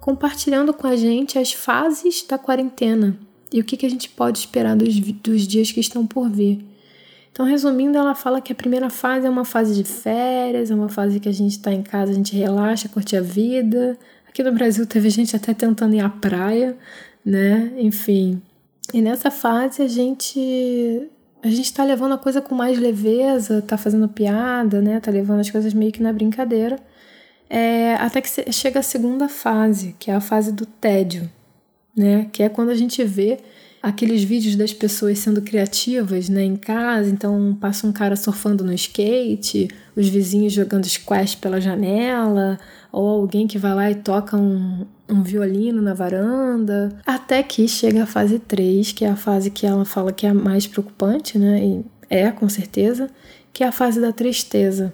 compartilhando 0.00 0.72
com 0.72 0.86
a 0.86 0.96
gente 0.96 1.38
as 1.38 1.52
fases 1.52 2.24
da 2.26 2.38
quarentena 2.38 3.14
e 3.52 3.60
o 3.60 3.64
que, 3.64 3.76
que 3.76 3.86
a 3.86 3.90
gente 3.90 4.08
pode 4.08 4.38
esperar 4.38 4.76
dos, 4.76 4.98
dos 4.98 5.46
dias 5.46 5.70
que 5.72 5.80
estão 5.80 6.06
por 6.06 6.30
vir. 6.30 6.64
Então, 7.30 7.46
resumindo, 7.46 7.96
ela 7.96 8.14
fala 8.14 8.40
que 8.40 8.52
a 8.52 8.54
primeira 8.54 8.90
fase 8.90 9.26
é 9.26 9.30
uma 9.30 9.44
fase 9.44 9.74
de 9.74 9.84
férias, 9.84 10.70
é 10.70 10.74
uma 10.74 10.88
fase 10.88 11.20
que 11.20 11.28
a 11.28 11.32
gente 11.32 11.52
está 11.52 11.72
em 11.72 11.82
casa, 11.82 12.10
a 12.10 12.14
gente 12.14 12.34
relaxa, 12.34 12.88
curte 12.88 13.16
a 13.16 13.20
vida. 13.20 13.98
Aqui 14.26 14.42
no 14.42 14.52
Brasil 14.52 14.86
teve 14.86 15.08
gente 15.10 15.36
até 15.36 15.54
tentando 15.54 15.94
ir 15.94 16.00
à 16.00 16.08
praia, 16.08 16.76
né? 17.24 17.72
Enfim. 17.76 18.42
E 18.92 19.00
nessa 19.00 19.30
fase 19.30 19.82
a 19.82 19.88
gente 19.88 21.08
a 21.42 21.48
gente 21.48 21.72
tá 21.72 21.84
levando 21.84 22.12
a 22.12 22.18
coisa 22.18 22.40
com 22.40 22.54
mais 22.54 22.78
leveza, 22.78 23.62
tá 23.62 23.76
fazendo 23.76 24.08
piada, 24.08 24.80
né? 24.80 25.00
Tá 25.00 25.10
levando 25.10 25.40
as 25.40 25.50
coisas 25.50 25.72
meio 25.72 25.92
que 25.92 26.02
na 26.02 26.12
brincadeira 26.12 26.78
é, 27.48 27.94
até 27.94 28.20
que 28.20 28.52
chega 28.52 28.80
a 28.80 28.82
segunda 28.82 29.28
fase, 29.28 29.94
que 29.98 30.10
é 30.10 30.14
a 30.14 30.20
fase 30.20 30.52
do 30.52 30.66
tédio, 30.66 31.30
né? 31.96 32.28
Que 32.32 32.42
é 32.42 32.48
quando 32.48 32.70
a 32.70 32.74
gente 32.74 33.02
vê 33.04 33.38
aqueles 33.82 34.22
vídeos 34.22 34.56
das 34.56 34.72
pessoas 34.72 35.18
sendo 35.20 35.40
criativas, 35.40 36.28
né, 36.28 36.42
em 36.42 36.56
casa, 36.56 37.08
então 37.08 37.56
passa 37.60 37.86
um 37.86 37.92
cara 37.92 38.16
surfando 38.16 38.64
no 38.64 38.72
skate, 38.72 39.68
os 39.94 40.08
vizinhos 40.08 40.52
jogando 40.52 40.84
squash 40.84 41.36
pela 41.36 41.60
janela, 41.60 42.58
ou 42.90 43.08
alguém 43.08 43.46
que 43.46 43.56
vai 43.56 43.72
lá 43.74 43.88
e 43.88 43.94
toca 43.94 44.36
um, 44.36 44.84
um 45.08 45.22
violino 45.22 45.80
na 45.80 45.94
varanda, 45.94 46.96
até 47.06 47.42
que 47.42 47.66
chega 47.66 48.02
a 48.02 48.06
fase 48.06 48.38
3, 48.38 48.92
que 48.92 49.04
é 49.04 49.10
a 49.10 49.16
fase 49.16 49.50
que 49.50 49.66
ela 49.66 49.84
fala 49.84 50.12
que 50.12 50.26
é 50.26 50.30
a 50.30 50.34
mais 50.34 50.66
preocupante, 50.66 51.38
né, 51.38 51.64
e 51.64 51.84
é 52.10 52.30
com 52.30 52.48
certeza, 52.48 53.10
que 53.52 53.64
é 53.64 53.66
a 53.66 53.72
fase 53.72 54.00
da 54.00 54.12
tristeza. 54.12 54.92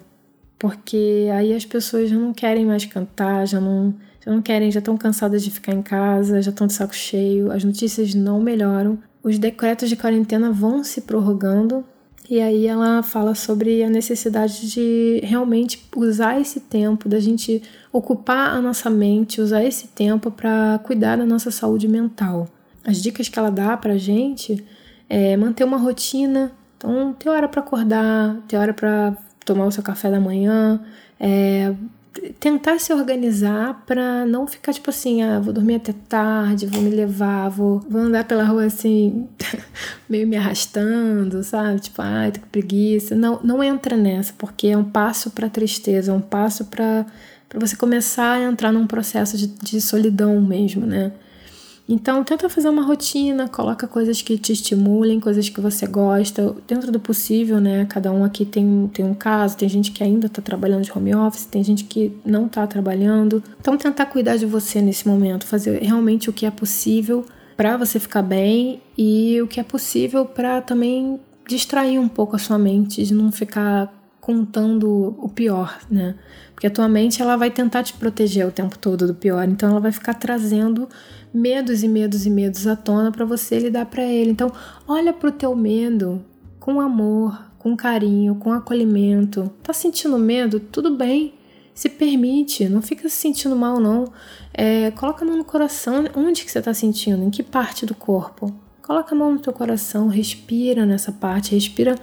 Porque 0.57 1.27
aí 1.33 1.53
as 1.53 1.65
pessoas 1.65 2.09
já 2.09 2.15
não 2.15 2.33
querem 2.33 2.65
mais 2.65 2.85
cantar, 2.85 3.45
já 3.45 3.59
não, 3.59 3.93
já 4.25 4.31
não 4.31 4.41
querem, 4.41 4.71
já 4.71 4.79
estão 4.79 4.97
cansadas 4.97 5.43
de 5.43 5.51
ficar 5.51 5.73
em 5.73 5.81
casa, 5.81 6.41
já 6.41 6.49
estão 6.49 6.65
de 6.65 6.73
saco 6.73 6.95
cheio, 6.95 7.51
as 7.51 7.63
notícias 7.63 8.15
não 8.15 8.41
melhoram, 8.41 8.97
os 9.21 9.37
decretos 9.37 9.89
de 9.89 9.95
quarentena 9.95 10.51
vão 10.51 10.83
se 10.83 11.01
prorrogando. 11.01 11.83
E 12.29 12.41
aí 12.41 12.65
ela 12.65 13.03
fala 13.03 13.35
sobre 13.35 13.83
a 13.83 13.89
necessidade 13.89 14.69
de 14.69 15.21
realmente 15.23 15.87
usar 15.95 16.39
esse 16.41 16.59
tempo, 16.59 17.07
da 17.07 17.19
gente 17.19 17.61
ocupar 17.91 18.49
a 18.49 18.61
nossa 18.61 18.89
mente, 18.89 19.39
usar 19.39 19.63
esse 19.63 19.87
tempo 19.89 20.31
para 20.31 20.79
cuidar 20.83 21.17
da 21.17 21.25
nossa 21.25 21.51
saúde 21.51 21.87
mental. 21.87 22.47
As 22.83 23.01
dicas 23.01 23.29
que 23.29 23.37
ela 23.37 23.51
dá 23.51 23.77
pra 23.77 23.97
gente 23.97 24.63
é 25.07 25.37
manter 25.37 25.63
uma 25.63 25.77
rotina, 25.77 26.51
então 26.77 27.13
ter 27.13 27.29
hora 27.29 27.47
para 27.47 27.61
acordar, 27.61 28.37
ter 28.47 28.57
hora 28.57 28.73
para 28.73 29.15
tomar 29.45 29.65
o 29.65 29.71
seu 29.71 29.83
café 29.83 30.09
da 30.09 30.19
manhã, 30.19 30.81
é, 31.19 31.73
tentar 32.39 32.79
se 32.79 32.93
organizar 32.93 33.83
para 33.85 34.25
não 34.25 34.47
ficar 34.47 34.73
tipo 34.73 34.89
assim, 34.89 35.21
ah, 35.21 35.39
vou 35.39 35.53
dormir 35.53 35.75
até 35.75 35.93
tarde, 36.07 36.65
vou 36.65 36.81
me 36.81 36.89
levar, 36.89 37.49
vou, 37.49 37.79
vou 37.89 38.01
andar 38.01 38.23
pela 38.23 38.43
rua 38.43 38.65
assim, 38.65 39.27
meio 40.09 40.27
me 40.27 40.37
arrastando, 40.37 41.43
sabe? 41.43 41.79
Tipo, 41.81 42.01
ai, 42.01 42.31
tô 42.31 42.39
com 42.39 42.47
preguiça. 42.47 43.15
Não, 43.15 43.39
não 43.43 43.63
entra 43.63 43.97
nessa, 43.97 44.33
porque 44.37 44.67
é 44.67 44.77
um 44.77 44.83
passo 44.83 45.31
para 45.31 45.49
tristeza, 45.49 46.11
é 46.11 46.15
um 46.15 46.21
passo 46.21 46.65
para 46.65 47.05
você 47.53 47.75
começar 47.75 48.33
a 48.33 48.43
entrar 48.43 48.71
num 48.71 48.87
processo 48.87 49.37
de, 49.37 49.47
de 49.47 49.81
solidão 49.81 50.41
mesmo, 50.41 50.85
né? 50.85 51.11
Então, 51.87 52.23
tenta 52.23 52.49
fazer 52.49 52.67
uma 52.67 52.81
rotina, 52.81 53.47
coloca 53.47 53.87
coisas 53.87 54.19
que 54.19 54.39
te 54.39 54.51
estimulem, 54.51 55.19
coisas 55.19 55.49
que 55.49 55.61
você 55.61 55.85
gosta, 55.85 56.55
dentro 56.67 56.91
do 56.91 56.99
possível, 56.99 57.61
né? 57.61 57.85
Cada 57.85 58.11
um 58.11 58.23
aqui 58.23 58.43
tem, 58.43 58.89
tem 58.91 59.05
um 59.05 59.13
caso, 59.13 59.55
tem 59.55 59.69
gente 59.69 59.91
que 59.91 60.03
ainda 60.03 60.27
tá 60.27 60.41
trabalhando 60.41 60.83
de 60.83 60.91
home 60.91 61.13
office, 61.13 61.45
tem 61.45 61.63
gente 61.63 61.83
que 61.83 62.17
não 62.25 62.47
tá 62.47 62.65
trabalhando. 62.65 63.43
Então, 63.59 63.77
tentar 63.77 64.07
cuidar 64.07 64.35
de 64.35 64.47
você 64.47 64.81
nesse 64.81 65.07
momento, 65.07 65.45
fazer 65.45 65.79
realmente 65.83 66.27
o 66.27 66.33
que 66.33 66.47
é 66.47 66.51
possível 66.51 67.23
para 67.55 67.77
você 67.77 67.99
ficar 67.99 68.23
bem 68.23 68.81
e 68.97 69.39
o 69.41 69.47
que 69.47 69.59
é 69.59 69.63
possível 69.63 70.25
para 70.25 70.61
também 70.61 71.19
distrair 71.47 71.99
um 71.99 72.07
pouco 72.07 72.35
a 72.35 72.39
sua 72.39 72.57
mente, 72.57 73.03
de 73.03 73.13
não 73.13 73.31
ficar 73.31 73.93
contando 74.19 75.15
o 75.19 75.29
pior, 75.29 75.77
né? 75.87 76.15
Porque 76.51 76.65
a 76.65 76.71
tua 76.71 76.89
mente 76.89 77.21
ela 77.21 77.35
vai 77.35 77.51
tentar 77.51 77.83
te 77.83 77.93
proteger 77.93 78.47
o 78.47 78.51
tempo 78.51 78.75
todo 78.75 79.05
do 79.05 79.13
pior, 79.13 79.47
então 79.47 79.69
ela 79.69 79.79
vai 79.79 79.91
ficar 79.91 80.15
trazendo 80.15 80.89
medos 81.35 81.83
e 81.83 81.87
medos 81.89 82.25
e 82.25 82.29
medos 82.29 82.65
à 82.65 82.77
tona 82.77 83.11
para 83.11 83.25
você 83.25 83.59
lidar 83.59 83.87
para 83.87 84.03
ele. 84.03 84.31
Então, 84.31 84.49
olha 84.87 85.11
pro 85.11 85.33
teu 85.33 85.53
medo 85.53 86.23
com 86.61 86.79
amor, 86.79 87.51
com 87.59 87.75
carinho, 87.75 88.35
com 88.35 88.53
acolhimento. 88.53 89.51
Tá 89.61 89.73
sentindo 89.73 90.17
medo? 90.17 90.61
Tudo 90.61 90.95
bem. 90.95 91.33
Se 91.73 91.89
permite, 91.89 92.69
não 92.69 92.81
fica 92.81 93.09
se 93.09 93.15
sentindo 93.15 93.53
mal 93.53 93.81
não. 93.81 94.05
É, 94.53 94.91
coloca 94.91 95.25
a 95.25 95.27
mão 95.27 95.35
no 95.35 95.43
coração. 95.43 96.05
Onde 96.15 96.45
que 96.45 96.51
você 96.51 96.59
está 96.59 96.73
sentindo? 96.73 97.21
Em 97.21 97.29
que 97.29 97.43
parte 97.43 97.85
do 97.85 97.93
corpo? 97.93 98.55
Coloca 98.81 99.13
a 99.13 99.17
mão 99.17 99.33
no 99.33 99.39
teu 99.39 99.51
coração, 99.51 100.07
respira 100.07 100.85
nessa 100.85 101.11
parte, 101.11 101.53
respira 101.53 101.95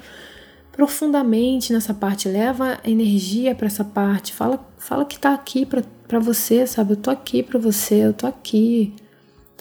profundamente 0.73 1.73
nessa 1.73 1.95
parte, 1.95 2.29
leva 2.29 2.79
energia 2.85 3.55
para 3.55 3.67
essa 3.67 3.85
parte, 3.85 4.33
fala, 4.33 4.59
fala 4.79 5.05
que 5.05 5.19
tá 5.19 5.33
aqui 5.33 5.65
para 5.65 6.19
você, 6.19 6.67
sabe? 6.67 6.93
Eu 6.93 6.97
tô 6.97 7.11
aqui 7.11 7.43
para 7.43 7.59
você, 7.59 8.07
eu 8.07 8.13
tô 8.13 8.27
aqui. 8.27 8.95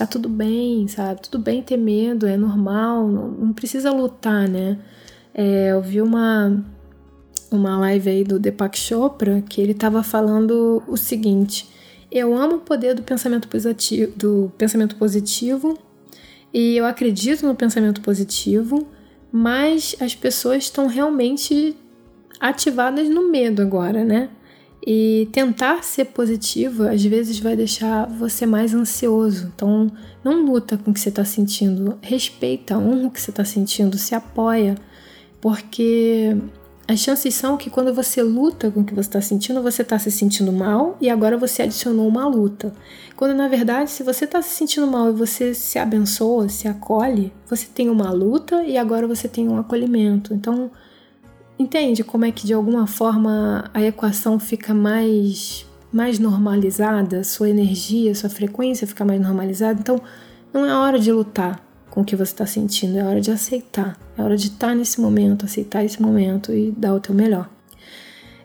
Tá 0.01 0.07
tudo 0.07 0.27
bem, 0.27 0.87
sabe? 0.87 1.21
Tudo 1.21 1.37
bem 1.37 1.61
ter 1.61 1.77
medo, 1.77 2.25
é 2.25 2.35
normal, 2.35 3.07
não, 3.07 3.27
não 3.27 3.53
precisa 3.53 3.91
lutar, 3.91 4.49
né? 4.49 4.79
É, 5.31 5.73
eu 5.73 5.79
vi 5.79 6.01
uma 6.01 6.65
uma 7.51 7.77
live 7.77 8.09
aí 8.09 8.23
do 8.23 8.39
Deepak 8.39 8.79
Chopra 8.79 9.43
que 9.47 9.61
ele 9.61 9.75
tava 9.75 10.01
falando 10.01 10.81
o 10.87 10.97
seguinte: 10.97 11.69
Eu 12.11 12.35
amo 12.35 12.55
o 12.55 12.59
poder 12.61 12.95
do 12.95 13.03
pensamento 13.03 13.47
positivo, 13.47 14.11
do 14.17 14.51
pensamento 14.57 14.95
positivo 14.95 15.77
e 16.51 16.77
eu 16.77 16.85
acredito 16.87 17.45
no 17.45 17.53
pensamento 17.53 18.01
positivo, 18.01 18.87
mas 19.31 19.95
as 19.99 20.15
pessoas 20.15 20.63
estão 20.63 20.87
realmente 20.87 21.77
ativadas 22.39 23.07
no 23.07 23.29
medo 23.29 23.61
agora, 23.61 24.03
né? 24.03 24.31
E 24.85 25.29
tentar 25.31 25.83
ser 25.83 26.05
positiva 26.05 26.91
às 26.91 27.03
vezes 27.03 27.39
vai 27.39 27.55
deixar 27.55 28.07
você 28.07 28.45
mais 28.45 28.73
ansioso. 28.73 29.51
Então, 29.55 29.91
não 30.23 30.43
luta 30.43 30.77
com 30.77 30.91
o 30.91 30.93
que 30.93 30.99
você 30.99 31.09
está 31.09 31.23
sentindo, 31.23 31.97
respeita, 32.01 32.77
honra 32.77 33.07
o 33.07 33.11
que 33.11 33.21
você 33.21 33.29
está 33.29 33.45
sentindo, 33.45 33.97
se 33.97 34.15
apoia, 34.15 34.75
porque 35.39 36.35
as 36.87 36.99
chances 36.99 37.33
são 37.35 37.55
que 37.55 37.69
quando 37.69 37.93
você 37.93 38.21
luta 38.21 38.69
com 38.69 38.81
o 38.81 38.83
que 38.83 38.93
você 38.93 39.07
está 39.07 39.21
sentindo, 39.21 39.61
você 39.61 39.81
está 39.81 39.97
se 39.97 40.11
sentindo 40.11 40.51
mal 40.51 40.97
e 40.99 41.09
agora 41.09 41.37
você 41.37 41.61
adicionou 41.61 42.07
uma 42.07 42.27
luta. 42.27 42.73
Quando 43.15 43.33
na 43.33 43.47
verdade, 43.47 43.89
se 43.91 44.03
você 44.03 44.25
está 44.25 44.41
se 44.41 44.55
sentindo 44.55 44.87
mal 44.87 45.09
e 45.09 45.13
você 45.13 45.53
se 45.53 45.79
abençoa, 45.79 46.49
se 46.49 46.67
acolhe, 46.67 47.31
você 47.47 47.65
tem 47.65 47.89
uma 47.89 48.11
luta 48.11 48.63
e 48.63 48.77
agora 48.77 49.07
você 49.07 49.27
tem 49.27 49.47
um 49.47 49.57
acolhimento. 49.57 50.33
Então, 50.33 50.71
Entende 51.61 52.03
como 52.03 52.25
é 52.25 52.31
que 52.31 52.47
de 52.47 52.55
alguma 52.55 52.87
forma 52.87 53.69
a 53.71 53.83
equação 53.83 54.39
fica 54.39 54.73
mais 54.73 55.63
mais 55.93 56.17
normalizada, 56.17 57.23
sua 57.23 57.51
energia, 57.51 58.15
sua 58.15 58.31
frequência 58.31 58.87
fica 58.87 59.05
mais 59.05 59.21
normalizada? 59.21 59.79
Então, 59.79 60.01
não 60.51 60.65
é 60.65 60.73
hora 60.73 60.97
de 60.97 61.11
lutar 61.11 61.63
com 61.91 62.01
o 62.01 62.03
que 62.03 62.15
você 62.15 62.31
está 62.31 62.47
sentindo, 62.47 62.97
é 62.97 63.03
hora 63.03 63.21
de 63.21 63.29
aceitar, 63.29 63.95
é 64.17 64.23
hora 64.23 64.35
de 64.35 64.47
estar 64.47 64.69
tá 64.69 64.75
nesse 64.75 64.99
momento, 64.99 65.45
aceitar 65.45 65.85
esse 65.85 66.01
momento 66.01 66.51
e 66.51 66.71
dar 66.71 66.95
o 66.95 66.99
teu 66.99 67.13
melhor. 67.13 67.47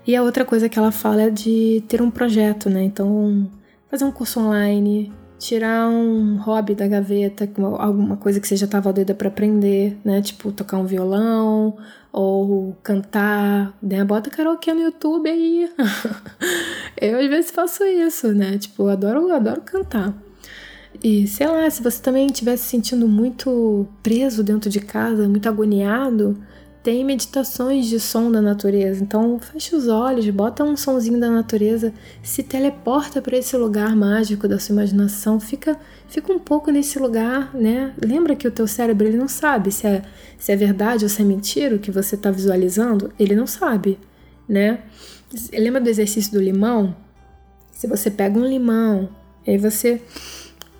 E 0.06 0.14
a 0.14 0.22
outra 0.22 0.44
coisa 0.44 0.68
que 0.68 0.78
ela 0.78 0.92
fala 0.92 1.22
é 1.22 1.30
de 1.30 1.82
ter 1.88 2.02
um 2.02 2.10
projeto, 2.10 2.68
né? 2.68 2.82
Então, 2.82 3.48
fazer 3.88 4.04
um 4.04 4.12
curso 4.12 4.40
online, 4.40 5.10
tirar 5.38 5.88
um 5.88 6.36
hobby 6.36 6.74
da 6.74 6.86
gaveta, 6.86 7.48
alguma 7.78 8.18
coisa 8.18 8.40
que 8.40 8.46
você 8.46 8.56
já 8.56 8.66
estava 8.66 8.92
doida 8.92 9.14
para 9.14 9.28
aprender, 9.28 9.96
né? 10.04 10.20
Tipo 10.20 10.52
tocar 10.52 10.76
um 10.76 10.84
violão 10.84 11.78
ou 12.16 12.74
cantar, 12.82 13.76
né? 13.82 14.02
Bota 14.02 14.30
karaokê 14.30 14.72
no 14.72 14.80
YouTube 14.80 15.28
aí. 15.28 15.70
eu 16.98 17.20
às 17.20 17.26
vezes 17.26 17.50
faço 17.50 17.84
isso, 17.84 18.32
né? 18.32 18.56
Tipo, 18.56 18.84
eu 18.84 18.88
adoro, 18.88 19.30
adoro 19.30 19.60
cantar. 19.60 20.14
E 21.04 21.26
sei 21.26 21.46
lá, 21.46 21.68
se 21.68 21.82
você 21.82 22.00
também 22.00 22.24
estiver 22.24 22.56
se 22.56 22.64
sentindo 22.64 23.06
muito 23.06 23.86
preso 24.02 24.42
dentro 24.42 24.70
de 24.70 24.80
casa, 24.80 25.28
muito 25.28 25.46
agoniado, 25.46 26.42
tem 26.86 27.04
meditações 27.04 27.86
de 27.86 27.98
som 27.98 28.30
da 28.30 28.40
natureza. 28.40 29.02
Então, 29.02 29.40
fecha 29.40 29.76
os 29.76 29.88
olhos, 29.88 30.30
bota 30.30 30.62
um 30.62 30.76
sonzinho 30.76 31.18
da 31.18 31.28
natureza, 31.28 31.92
se 32.22 32.44
teleporta 32.44 33.20
para 33.20 33.36
esse 33.36 33.56
lugar 33.56 33.96
mágico 33.96 34.46
da 34.46 34.56
sua 34.60 34.74
imaginação, 34.74 35.40
fica 35.40 35.76
fica 36.08 36.32
um 36.32 36.38
pouco 36.38 36.70
nesse 36.70 36.96
lugar, 37.00 37.52
né? 37.52 37.92
Lembra 38.00 38.36
que 38.36 38.46
o 38.46 38.52
teu 38.52 38.68
cérebro 38.68 39.04
ele 39.04 39.16
não 39.16 39.26
sabe 39.26 39.72
se 39.72 39.84
é 39.84 40.04
se 40.38 40.52
é 40.52 40.56
verdade 40.56 41.04
ou 41.04 41.08
se 41.08 41.20
é 41.20 41.24
mentira 41.24 41.74
o 41.74 41.80
que 41.80 41.90
você 41.90 42.14
está 42.14 42.30
visualizando, 42.30 43.12
ele 43.18 43.34
não 43.34 43.48
sabe, 43.48 43.98
né? 44.48 44.78
Lembra 45.52 45.80
do 45.80 45.90
exercício 45.90 46.30
do 46.34 46.40
limão? 46.40 46.94
Se 47.72 47.88
você 47.88 48.12
pega 48.12 48.38
um 48.38 48.46
limão, 48.46 49.08
aí 49.44 49.58
você 49.58 50.00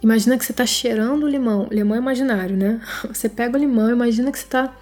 imagina 0.01 0.39
que 0.39 0.45
você 0.45 0.53
está 0.53 0.65
cheirando 0.65 1.25
o 1.25 1.29
limão, 1.29 1.67
limão 1.69 1.97
é 1.97 1.99
imaginário, 1.99 2.57
né? 2.57 2.81
Você 3.13 3.29
pega 3.29 3.59
o 3.59 3.61
limão, 3.61 3.91
imagina 3.91 4.31
que 4.31 4.39
você 4.39 4.45
está 4.45 4.73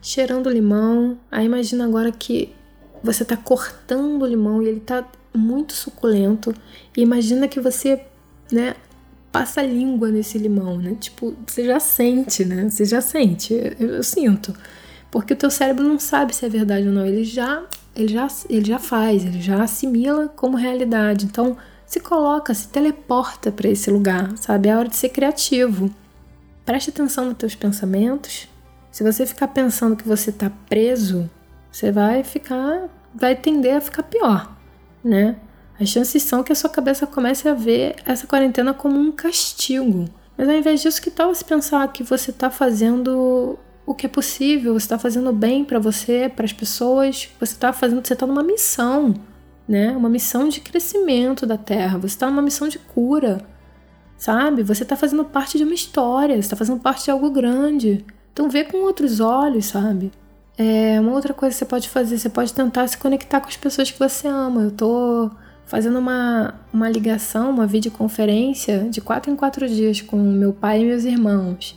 cheirando 0.00 0.50
limão. 0.50 1.18
Aí 1.30 1.46
imagina 1.46 1.84
agora 1.84 2.10
que 2.12 2.54
você 3.02 3.24
tá 3.24 3.36
cortando 3.36 4.22
o 4.22 4.26
limão 4.26 4.62
e 4.62 4.68
ele 4.68 4.80
tá 4.80 5.06
muito 5.34 5.72
suculento. 5.72 6.54
E 6.96 7.00
imagina 7.00 7.48
que 7.48 7.60
você, 7.60 8.00
né, 8.50 8.74
passa 9.30 9.60
a 9.60 9.64
língua 9.64 10.10
nesse 10.10 10.38
limão, 10.38 10.78
né? 10.78 10.96
Tipo, 10.98 11.34
você 11.46 11.64
já 11.64 11.78
sente, 11.78 12.44
né? 12.44 12.68
Você 12.68 12.84
já 12.84 13.00
sente. 13.00 13.54
Eu, 13.54 13.88
eu, 13.88 14.02
sinto. 14.02 14.54
Porque 15.10 15.32
o 15.32 15.36
teu 15.36 15.50
cérebro 15.50 15.84
não 15.86 15.98
sabe 15.98 16.34
se 16.34 16.44
é 16.44 16.48
verdade 16.48 16.86
ou 16.86 16.92
não. 16.92 17.06
Ele 17.06 17.24
já, 17.24 17.62
ele 17.94 18.08
já, 18.08 18.26
ele 18.48 18.64
já 18.64 18.78
faz, 18.78 19.24
ele 19.24 19.40
já 19.40 19.62
assimila 19.62 20.28
como 20.28 20.56
realidade. 20.56 21.26
Então, 21.26 21.56
se 21.86 22.00
coloca, 22.00 22.52
se 22.52 22.68
teleporta 22.68 23.50
para 23.50 23.68
esse 23.68 23.90
lugar, 23.90 24.36
sabe? 24.36 24.68
É 24.68 24.76
hora 24.76 24.88
de 24.88 24.96
ser 24.96 25.08
criativo. 25.10 25.90
Preste 26.64 26.90
atenção 26.90 27.26
nos 27.26 27.38
teus 27.38 27.54
pensamentos, 27.54 28.48
se 28.90 29.04
você 29.04 29.26
ficar 29.26 29.48
pensando 29.48 29.96
que 29.96 30.06
você 30.06 30.30
está 30.30 30.50
preso, 30.68 31.30
você 31.70 31.92
vai 31.92 32.24
ficar, 32.24 32.88
vai 33.14 33.36
tender 33.36 33.76
a 33.76 33.80
ficar 33.80 34.02
pior, 34.02 34.56
né? 35.04 35.36
As 35.80 35.88
chances 35.88 36.22
são 36.22 36.42
que 36.42 36.52
a 36.52 36.56
sua 36.56 36.70
cabeça 36.70 37.06
comece 37.06 37.48
a 37.48 37.54
ver 37.54 37.96
essa 38.04 38.26
quarentena 38.26 38.74
como 38.74 38.98
um 38.98 39.12
castigo. 39.12 40.06
Mas 40.36 40.48
ao 40.48 40.54
invés 40.54 40.82
disso, 40.82 41.00
que 41.00 41.10
tal 41.10 41.32
você 41.32 41.44
pensar 41.44 41.86
que 41.92 42.02
você 42.02 42.30
está 42.30 42.50
fazendo 42.50 43.58
o 43.86 43.94
que 43.94 44.06
é 44.06 44.08
possível, 44.08 44.74
você 44.74 44.84
está 44.84 44.98
fazendo 44.98 45.32
bem 45.32 45.64
para 45.64 45.78
você, 45.78 46.28
para 46.28 46.44
as 46.44 46.52
pessoas, 46.52 47.28
você 47.40 47.52
está 47.52 47.72
fazendo, 47.72 48.06
você 48.06 48.12
está 48.12 48.26
numa 48.26 48.42
missão, 48.42 49.14
né? 49.66 49.92
Uma 49.96 50.08
missão 50.08 50.48
de 50.48 50.60
crescimento 50.60 51.46
da 51.46 51.56
Terra, 51.56 51.96
você 51.96 52.14
está 52.14 52.28
numa 52.28 52.42
missão 52.42 52.68
de 52.68 52.78
cura, 52.78 53.40
sabe? 54.16 54.62
Você 54.62 54.82
está 54.82 54.96
fazendo 54.96 55.24
parte 55.24 55.56
de 55.58 55.64
uma 55.64 55.74
história, 55.74 56.34
você 56.34 56.40
está 56.40 56.56
fazendo 56.56 56.80
parte 56.80 57.04
de 57.04 57.10
algo 57.10 57.30
grande. 57.30 58.04
Então 58.38 58.48
vê 58.48 58.62
com 58.62 58.84
outros 58.84 59.18
olhos, 59.18 59.66
sabe? 59.66 60.12
É, 60.56 61.00
uma 61.00 61.10
outra 61.10 61.34
coisa 61.34 61.52
que 61.52 61.58
você 61.58 61.64
pode 61.64 61.88
fazer, 61.88 62.16
você 62.16 62.28
pode 62.28 62.54
tentar 62.54 62.86
se 62.86 62.96
conectar 62.96 63.40
com 63.40 63.48
as 63.48 63.56
pessoas 63.56 63.90
que 63.90 63.98
você 63.98 64.28
ama. 64.28 64.60
Eu 64.62 64.70
tô 64.70 65.28
fazendo 65.66 65.98
uma, 65.98 66.54
uma 66.72 66.88
ligação, 66.88 67.50
uma 67.50 67.66
videoconferência 67.66 68.86
de 68.88 69.00
quatro 69.00 69.32
em 69.32 69.34
quatro 69.34 69.68
dias 69.68 70.00
com 70.00 70.16
meu 70.16 70.52
pai 70.52 70.82
e 70.82 70.84
meus 70.84 71.02
irmãos, 71.02 71.76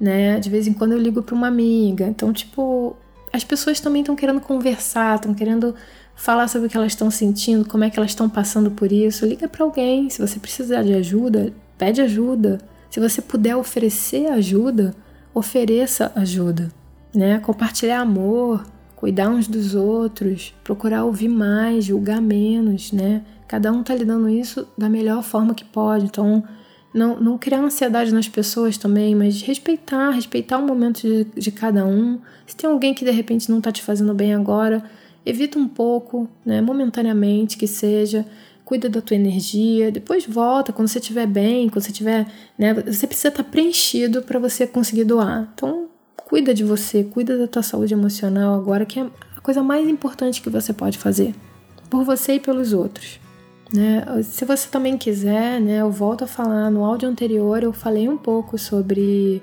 né? 0.00 0.40
De 0.40 0.50
vez 0.50 0.66
em 0.66 0.72
quando 0.72 0.90
eu 0.90 0.98
ligo 0.98 1.22
para 1.22 1.32
uma 1.32 1.46
amiga. 1.46 2.08
Então, 2.08 2.32
tipo, 2.32 2.96
as 3.32 3.44
pessoas 3.44 3.78
também 3.78 4.02
estão 4.02 4.16
querendo 4.16 4.40
conversar, 4.40 5.14
estão 5.14 5.32
querendo 5.32 5.76
falar 6.16 6.48
sobre 6.48 6.66
o 6.66 6.70
que 6.70 6.76
elas 6.76 6.90
estão 6.90 7.08
sentindo, 7.08 7.68
como 7.68 7.84
é 7.84 7.88
que 7.88 8.00
elas 8.00 8.10
estão 8.10 8.28
passando 8.28 8.72
por 8.72 8.90
isso. 8.90 9.24
Liga 9.24 9.46
para 9.46 9.62
alguém, 9.64 10.10
se 10.10 10.20
você 10.20 10.40
precisar 10.40 10.82
de 10.82 10.92
ajuda, 10.92 11.52
pede 11.78 12.00
ajuda. 12.00 12.58
Se 12.90 12.98
você 12.98 13.22
puder 13.22 13.54
oferecer 13.54 14.26
ajuda, 14.26 14.92
ofereça 15.34 16.12
ajuda, 16.14 16.70
né? 17.14 17.38
Compartilhar 17.38 18.00
amor, 18.00 18.64
cuidar 18.96 19.28
uns 19.28 19.46
dos 19.46 19.74
outros, 19.74 20.54
procurar 20.62 21.04
ouvir 21.04 21.28
mais, 21.28 21.84
julgar 21.84 22.20
menos, 22.20 22.92
né? 22.92 23.22
Cada 23.48 23.72
um 23.72 23.82
tá 23.82 23.94
lidando 23.94 24.28
isso 24.28 24.68
da 24.76 24.88
melhor 24.88 25.22
forma 25.22 25.54
que 25.54 25.64
pode. 25.64 26.04
Então, 26.04 26.44
não, 26.92 27.20
não 27.20 27.38
criar 27.38 27.60
ansiedade 27.60 28.12
nas 28.12 28.28
pessoas 28.28 28.76
também, 28.76 29.14
mas 29.14 29.40
respeitar, 29.42 30.10
respeitar 30.10 30.58
o 30.58 30.66
momento 30.66 31.00
de, 31.00 31.24
de 31.24 31.50
cada 31.50 31.86
um. 31.86 32.18
Se 32.46 32.56
tem 32.56 32.68
alguém 32.68 32.92
que 32.92 33.04
de 33.04 33.10
repente 33.10 33.50
não 33.50 33.60
tá 33.60 33.72
te 33.72 33.82
fazendo 33.82 34.12
bem 34.12 34.34
agora, 34.34 34.82
evita 35.24 35.58
um 35.58 35.68
pouco, 35.68 36.28
né? 36.44 36.60
Momentaneamente 36.60 37.56
que 37.56 37.66
seja 37.66 38.26
cuida 38.70 38.88
da 38.88 39.02
tua 39.02 39.16
energia, 39.16 39.90
depois 39.90 40.24
volta 40.24 40.72
quando 40.72 40.86
você 40.86 41.00
estiver 41.00 41.26
bem, 41.26 41.68
quando 41.68 41.82
você 41.82 41.90
estiver, 41.90 42.24
né, 42.56 42.72
você 42.72 43.04
precisa 43.04 43.26
estar 43.26 43.42
preenchido 43.42 44.22
para 44.22 44.38
você 44.38 44.64
conseguir 44.64 45.02
doar. 45.02 45.50
Então, 45.52 45.88
cuida 46.16 46.54
de 46.54 46.62
você, 46.62 47.02
cuida 47.02 47.36
da 47.36 47.48
tua 47.48 47.64
saúde 47.64 47.94
emocional 47.94 48.54
agora, 48.54 48.86
que 48.86 49.00
é 49.00 49.06
a 49.36 49.40
coisa 49.40 49.60
mais 49.60 49.88
importante 49.88 50.40
que 50.40 50.48
você 50.48 50.72
pode 50.72 50.98
fazer 50.98 51.34
por 51.90 52.04
você 52.04 52.34
e 52.34 52.40
pelos 52.40 52.72
outros. 52.72 53.18
Né? 53.74 54.04
Se 54.22 54.44
você 54.44 54.68
também 54.68 54.96
quiser, 54.96 55.60
né, 55.60 55.80
eu 55.80 55.90
volto 55.90 56.22
a 56.22 56.28
falar 56.28 56.70
no 56.70 56.84
áudio 56.84 57.08
anterior, 57.08 57.64
eu 57.64 57.72
falei 57.72 58.08
um 58.08 58.16
pouco 58.16 58.56
sobre 58.56 59.42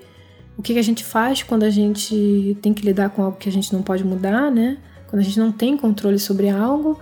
o 0.56 0.62
que 0.62 0.80
a 0.80 0.82
gente 0.82 1.04
faz 1.04 1.44
quando 1.44 1.64
a 1.64 1.70
gente 1.70 2.58
tem 2.62 2.74
que 2.74 2.86
lidar 2.86 3.10
com 3.10 3.24
algo 3.24 3.38
que 3.38 3.50
a 3.50 3.52
gente 3.52 3.74
não 3.74 3.82
pode 3.82 4.06
mudar, 4.06 4.50
né? 4.50 4.78
Quando 5.10 5.20
a 5.22 5.26
gente 5.26 5.38
não 5.38 5.52
tem 5.52 5.76
controle 5.76 6.18
sobre 6.18 6.48
algo 6.50 6.98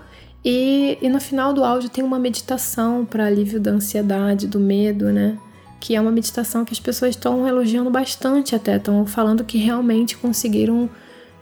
e, 0.45 0.99
e 1.01 1.09
no 1.09 1.19
final 1.19 1.51
do 1.53 1.63
áudio 1.63 1.89
tem 1.89 2.03
uma 2.03 2.19
meditação 2.19 3.03
para 3.03 3.25
alívio 3.25 3.59
da 3.59 3.71
ansiedade, 3.71 4.45
do 4.45 4.59
medo, 4.59 5.05
né? 5.11 5.39
Que 5.79 5.95
é 5.95 6.01
uma 6.01 6.11
meditação 6.11 6.63
que 6.63 6.71
as 6.71 6.79
pessoas 6.79 7.15
estão 7.15 7.47
elogiando 7.47 7.89
bastante 7.89 8.55
até, 8.55 8.75
estão 8.75 9.07
falando 9.07 9.43
que 9.43 9.57
realmente 9.57 10.15
conseguiram 10.15 10.87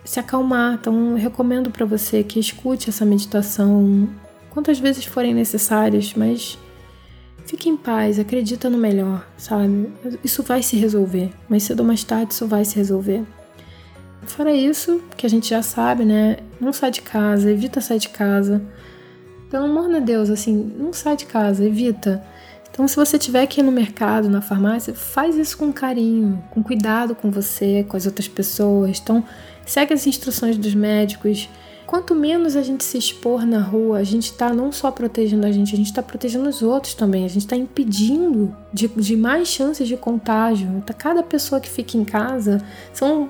se 0.05 0.21
acalmar. 0.21 0.75
Então, 0.75 1.15
recomendo 1.15 1.69
para 1.69 1.85
você 1.85 2.23
que 2.23 2.39
escute 2.39 2.89
essa 2.89 3.03
meditação 3.03 4.07
quantas 4.49 4.79
vezes 4.79 5.03
forem 5.03 5.33
necessárias, 5.33 6.13
mas 6.15 6.57
fique 7.45 7.67
em 7.67 7.75
paz, 7.75 8.17
acredita 8.17 8.69
no 8.69 8.77
melhor, 8.77 9.27
sabe? 9.37 9.91
Isso 10.23 10.41
vai 10.43 10.63
se 10.63 10.77
resolver, 10.77 11.29
mais 11.49 11.63
cedo 11.63 11.81
ou 11.81 11.85
mais 11.85 12.05
tarde 12.05 12.31
isso 12.31 12.47
vai 12.47 12.63
se 12.63 12.77
resolver. 12.77 13.23
Fora 14.25 14.53
isso, 14.53 15.01
que 15.17 15.25
a 15.25 15.29
gente 15.29 15.49
já 15.49 15.61
sabe, 15.61 16.05
né? 16.05 16.37
Não 16.61 16.71
sai 16.71 16.89
de 16.89 17.01
casa, 17.01 17.51
evita 17.51 17.81
sair 17.81 17.99
de 17.99 18.07
casa 18.07 18.61
pelo 19.53 19.65
amor 19.65 19.87
de 19.87 19.99
Deus, 19.99 20.31
assim, 20.31 20.73
não 20.79 20.91
sai 20.91 21.15
de 21.15 21.27
casa, 21.27 21.63
evita. 21.63 22.23
Então, 22.71 22.87
se 22.87 22.95
você 22.95 23.19
tiver 23.19 23.45
que 23.45 23.61
ir 23.61 23.63
no 23.63 23.71
mercado, 23.71 24.27
na 24.27 24.41
farmácia, 24.41 24.95
faz 24.95 25.35
isso 25.37 25.55
com 25.55 25.71
carinho, 25.71 26.43
com 26.49 26.63
cuidado 26.63 27.13
com 27.13 27.29
você, 27.29 27.85
com 27.87 27.95
as 27.95 28.07
outras 28.07 28.27
pessoas. 28.27 28.99
Então, 28.99 29.23
segue 29.63 29.93
as 29.93 30.07
instruções 30.07 30.57
dos 30.57 30.73
médicos, 30.73 31.47
quanto 31.85 32.15
menos 32.15 32.55
a 32.55 32.63
gente 32.63 32.83
se 32.83 32.97
expor 32.97 33.45
na 33.45 33.59
rua, 33.59 33.99
a 33.99 34.03
gente 34.03 34.31
está 34.31 34.51
não 34.51 34.71
só 34.71 34.89
protegendo 34.89 35.45
a 35.45 35.51
gente, 35.51 35.75
a 35.75 35.77
gente 35.77 35.85
está 35.85 36.01
protegendo 36.01 36.49
os 36.49 36.63
outros 36.63 36.95
também. 36.95 37.23
A 37.23 37.27
gente 37.27 37.43
está 37.43 37.55
impedindo 37.55 38.57
de, 38.73 38.87
de, 38.87 39.15
mais 39.15 39.49
chances 39.49 39.87
de 39.87 39.95
contágio. 39.95 40.67
Então, 40.77 40.95
cada 40.97 41.21
pessoa 41.21 41.61
que 41.61 41.69
fica 41.69 41.95
em 41.95 42.03
casa 42.03 42.59
são 42.91 43.29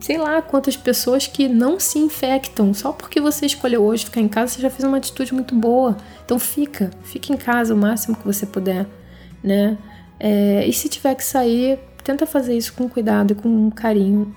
sei 0.00 0.18
lá 0.18 0.40
quantas 0.42 0.76
pessoas 0.76 1.26
que 1.26 1.48
não 1.48 1.78
se 1.78 1.98
infectam. 1.98 2.72
Só 2.74 2.92
porque 2.92 3.20
você 3.20 3.46
escolheu 3.46 3.82
hoje 3.82 4.04
ficar 4.06 4.20
em 4.20 4.28
casa, 4.28 4.52
você 4.52 4.62
já 4.62 4.70
fez 4.70 4.84
uma 4.84 4.96
atitude 4.96 5.32
muito 5.34 5.54
boa. 5.54 5.96
Então 6.24 6.38
fica, 6.38 6.90
fica 7.02 7.32
em 7.32 7.36
casa 7.36 7.74
o 7.74 7.76
máximo 7.76 8.16
que 8.16 8.24
você 8.24 8.46
puder, 8.46 8.86
né? 9.42 9.78
É, 10.18 10.66
e 10.66 10.72
se 10.72 10.88
tiver 10.88 11.14
que 11.14 11.24
sair, 11.24 11.78
tenta 12.02 12.26
fazer 12.26 12.56
isso 12.56 12.72
com 12.72 12.88
cuidado 12.88 13.32
e 13.32 13.34
com 13.34 13.70
carinho. 13.70 14.34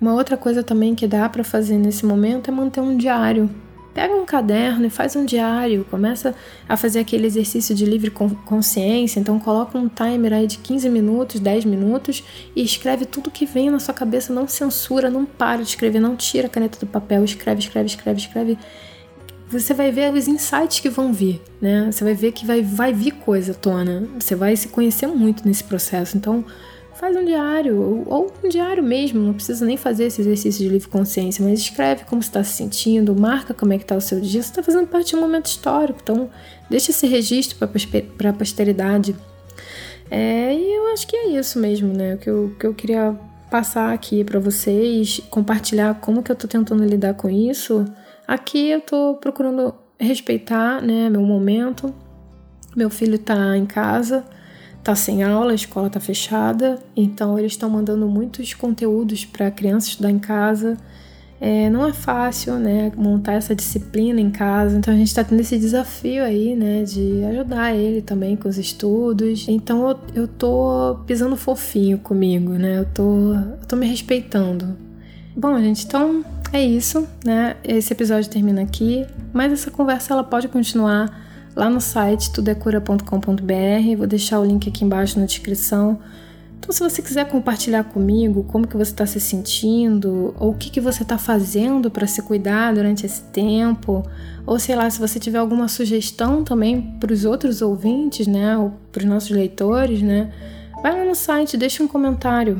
Uma 0.00 0.14
outra 0.14 0.36
coisa 0.36 0.62
também 0.62 0.94
que 0.94 1.06
dá 1.06 1.28
para 1.28 1.42
fazer 1.42 1.76
nesse 1.76 2.06
momento 2.06 2.48
é 2.48 2.52
manter 2.52 2.80
um 2.80 2.96
diário. 2.96 3.50
Pega 3.98 4.14
um 4.14 4.24
caderno 4.24 4.86
e 4.86 4.90
faz 4.90 5.16
um 5.16 5.24
diário, 5.24 5.84
começa 5.90 6.32
a 6.68 6.76
fazer 6.76 7.00
aquele 7.00 7.26
exercício 7.26 7.74
de 7.74 7.84
livre 7.84 8.12
consciência, 8.12 9.18
então 9.18 9.40
coloca 9.40 9.76
um 9.76 9.88
timer 9.88 10.34
aí 10.34 10.46
de 10.46 10.56
15 10.58 10.88
minutos, 10.88 11.40
10 11.40 11.64
minutos 11.64 12.22
e 12.54 12.62
escreve 12.62 13.04
tudo 13.06 13.28
que 13.28 13.44
vem 13.44 13.70
na 13.70 13.80
sua 13.80 13.92
cabeça, 13.92 14.32
não 14.32 14.46
censura, 14.46 15.10
não 15.10 15.26
para 15.26 15.64
de 15.64 15.70
escrever, 15.70 15.98
não 15.98 16.14
tira 16.14 16.46
a 16.46 16.48
caneta 16.48 16.78
do 16.78 16.86
papel, 16.86 17.24
escreve, 17.24 17.58
escreve, 17.58 17.88
escreve, 17.88 18.20
escreve. 18.20 18.58
Você 19.48 19.74
vai 19.74 19.90
ver 19.90 20.14
os 20.14 20.28
insights 20.28 20.78
que 20.78 20.88
vão 20.88 21.12
vir, 21.12 21.42
né? 21.60 21.90
Você 21.90 22.04
vai 22.04 22.14
ver 22.14 22.30
que 22.30 22.46
vai, 22.46 22.62
vai 22.62 22.92
vir 22.92 23.10
coisa 23.14 23.50
à 23.50 23.54
tona. 23.56 24.06
Você 24.20 24.36
vai 24.36 24.54
se 24.54 24.68
conhecer 24.68 25.08
muito 25.08 25.44
nesse 25.44 25.64
processo. 25.64 26.16
Então, 26.16 26.44
faz 26.98 27.16
um 27.16 27.24
diário, 27.24 28.04
ou 28.06 28.32
um 28.42 28.48
diário 28.48 28.82
mesmo, 28.82 29.20
não 29.20 29.32
precisa 29.32 29.64
nem 29.64 29.76
fazer 29.76 30.06
esse 30.06 30.20
exercício 30.20 30.64
de 30.64 30.68
livre 30.68 30.88
consciência, 30.88 31.44
mas 31.44 31.60
escreve 31.60 32.04
como 32.04 32.20
está 32.20 32.42
se 32.42 32.54
sentindo, 32.54 33.14
marca 33.14 33.54
como 33.54 33.72
é 33.72 33.78
que 33.78 33.84
está 33.84 33.96
o 33.96 34.00
seu 34.00 34.20
dia, 34.20 34.42
você 34.42 34.48
está 34.48 34.62
fazendo 34.64 34.88
parte 34.88 35.10
de 35.10 35.16
um 35.16 35.20
momento 35.20 35.46
histórico, 35.46 36.00
então 36.02 36.28
deixa 36.68 36.90
esse 36.90 37.06
registro 37.06 37.56
para 38.16 38.30
a 38.30 38.32
posteridade. 38.32 39.14
É, 40.10 40.52
e 40.52 40.74
eu 40.74 40.88
acho 40.92 41.06
que 41.06 41.14
é 41.14 41.38
isso 41.38 41.60
mesmo, 41.60 41.94
né, 41.94 42.14
o 42.14 42.18
que 42.18 42.28
eu, 42.28 42.56
que 42.58 42.66
eu 42.66 42.74
queria 42.74 43.16
passar 43.48 43.92
aqui 43.92 44.24
para 44.24 44.40
vocês, 44.40 45.20
compartilhar 45.30 45.94
como 46.00 46.22
que 46.22 46.32
eu 46.32 46.34
estou 46.34 46.50
tentando 46.50 46.84
lidar 46.84 47.14
com 47.14 47.30
isso. 47.30 47.84
Aqui 48.26 48.70
eu 48.70 48.78
estou 48.80 49.14
procurando 49.14 49.72
respeitar, 50.00 50.82
né, 50.82 51.08
meu 51.08 51.22
momento, 51.22 51.94
meu 52.74 52.90
filho 52.90 53.14
está 53.14 53.56
em 53.56 53.66
casa, 53.66 54.24
tá 54.82 54.94
sem 54.94 55.22
aula, 55.22 55.52
a 55.52 55.54
escola 55.54 55.90
tá 55.90 56.00
fechada, 56.00 56.78
então 56.96 57.38
eles 57.38 57.52
estão 57.52 57.68
mandando 57.68 58.06
muitos 58.08 58.54
conteúdos 58.54 59.24
para 59.24 59.50
crianças 59.50 59.90
estudar 59.90 60.10
em 60.10 60.18
casa. 60.18 60.76
É, 61.40 61.70
não 61.70 61.86
é 61.86 61.92
fácil, 61.92 62.54
né, 62.54 62.90
montar 62.96 63.34
essa 63.34 63.54
disciplina 63.54 64.20
em 64.20 64.30
casa, 64.30 64.76
então 64.76 64.92
a 64.92 64.96
gente 64.96 65.06
está 65.06 65.22
tendo 65.22 65.38
esse 65.40 65.56
desafio 65.56 66.24
aí, 66.24 66.56
né, 66.56 66.82
de 66.82 67.24
ajudar 67.26 67.76
ele 67.76 68.02
também 68.02 68.34
com 68.34 68.48
os 68.48 68.58
estudos. 68.58 69.46
Então 69.46 69.88
eu, 69.88 69.98
eu 70.22 70.28
tô 70.28 70.98
pisando 71.06 71.36
fofinho 71.36 71.98
comigo, 71.98 72.54
né, 72.54 72.80
eu 72.80 72.86
tô, 72.86 73.34
eu 73.34 73.66
tô 73.68 73.76
me 73.76 73.86
respeitando. 73.86 74.76
Bom, 75.36 75.56
gente, 75.60 75.86
então 75.86 76.24
é 76.52 76.60
isso, 76.60 77.06
né, 77.24 77.56
esse 77.62 77.92
episódio 77.92 78.28
termina 78.28 78.62
aqui, 78.62 79.06
mas 79.32 79.52
essa 79.52 79.70
conversa 79.70 80.14
ela 80.14 80.24
pode 80.24 80.48
continuar 80.48 81.27
lá 81.58 81.68
no 81.68 81.80
site 81.80 82.30
tudecura.com.br. 82.30 83.96
Vou 83.96 84.06
deixar 84.06 84.38
o 84.38 84.44
link 84.44 84.68
aqui 84.68 84.84
embaixo 84.84 85.18
na 85.18 85.26
descrição. 85.26 85.98
Então, 86.58 86.72
se 86.72 86.80
você 86.80 87.02
quiser 87.02 87.28
compartilhar 87.28 87.82
comigo 87.82 88.44
como 88.44 88.66
que 88.66 88.76
você 88.76 88.92
está 88.92 89.06
se 89.06 89.18
sentindo, 89.18 90.34
ou 90.38 90.50
o 90.50 90.54
que, 90.54 90.70
que 90.70 90.80
você 90.80 91.02
está 91.02 91.18
fazendo 91.18 91.90
para 91.90 92.06
se 92.06 92.22
cuidar 92.22 92.74
durante 92.74 93.04
esse 93.04 93.22
tempo, 93.22 94.04
ou 94.46 94.58
sei 94.58 94.76
lá, 94.76 94.88
se 94.88 95.00
você 95.00 95.18
tiver 95.18 95.38
alguma 95.38 95.66
sugestão 95.66 96.44
também 96.44 96.80
para 97.00 97.12
os 97.12 97.24
outros 97.24 97.60
ouvintes, 97.60 98.26
né, 98.26 98.56
ou 98.56 98.72
para 98.92 99.00
os 99.00 99.06
nossos 99.06 99.30
leitores, 99.30 100.02
né, 100.02 100.32
vai 100.82 100.96
lá 100.96 101.04
no 101.04 101.14
site, 101.14 101.56
deixa 101.56 101.82
um 101.82 101.88
comentário. 101.88 102.58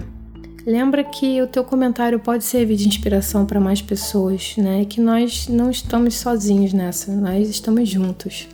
Lembra 0.66 1.04
que 1.04 1.40
o 1.42 1.46
teu 1.46 1.64
comentário 1.64 2.18
pode 2.18 2.44
servir 2.44 2.76
de 2.76 2.88
inspiração 2.88 3.46
para 3.46 3.61
mais 3.61 3.82
pessoas, 3.82 4.54
né, 4.56 4.82
e 4.82 4.87
que 4.87 5.00
nós 5.00 5.48
não 5.48 5.70
estamos 5.70 6.14
sozinhos 6.16 6.72
nessa, 6.72 7.12
nós 7.12 7.48
estamos 7.48 7.88
juntos. 7.88 8.48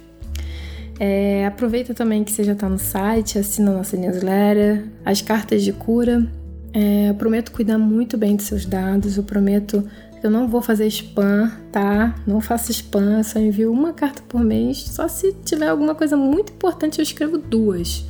É, 0.98 1.44
aproveita 1.46 1.92
também 1.92 2.22
que 2.22 2.30
você 2.30 2.44
já 2.44 2.52
está 2.52 2.68
no 2.68 2.78
site, 2.78 3.38
assina 3.38 3.72
nossa 3.72 3.96
newsletter, 3.96 4.84
as 5.04 5.20
cartas 5.20 5.62
de 5.62 5.72
cura. 5.72 6.26
É, 6.72 7.10
eu 7.10 7.14
prometo 7.14 7.52
cuidar 7.52 7.78
muito 7.78 8.16
bem 8.16 8.36
dos 8.36 8.46
seus 8.46 8.64
dados, 8.64 9.16
eu 9.16 9.22
prometo 9.22 9.88
que 10.20 10.26
eu 10.26 10.30
não 10.30 10.48
vou 10.48 10.62
fazer 10.62 10.86
spam, 10.86 11.50
tá? 11.70 12.14
Não 12.26 12.40
faço 12.40 12.70
spam, 12.70 13.22
só 13.22 13.38
envio 13.38 13.72
uma 13.72 13.92
carta 13.92 14.22
por 14.28 14.42
mês. 14.42 14.78
Só 14.78 15.08
se 15.08 15.32
tiver 15.44 15.68
alguma 15.68 15.94
coisa 15.94 16.16
muito 16.16 16.52
importante, 16.52 16.98
eu 16.98 17.02
escrevo 17.02 17.38
duas. 17.38 18.04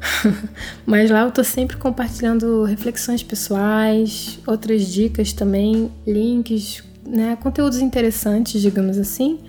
Mas 0.86 1.10
lá 1.10 1.20
eu 1.20 1.30
tô 1.30 1.44
sempre 1.44 1.76
compartilhando 1.76 2.64
reflexões 2.64 3.22
pessoais, 3.22 4.38
outras 4.46 4.86
dicas 4.86 5.32
também, 5.32 5.90
links, 6.06 6.82
né, 7.06 7.36
conteúdos 7.40 7.80
interessantes, 7.80 8.60
digamos 8.60 8.98
assim, 8.98 9.40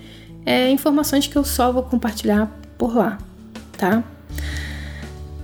é, 0.46 0.70
informações 0.70 1.28
que 1.28 1.38
eu 1.38 1.44
só 1.44 1.72
vou 1.72 1.84
compartilhar 1.84 2.61
por 2.82 2.96
lá, 2.96 3.20
tá? 3.78 4.04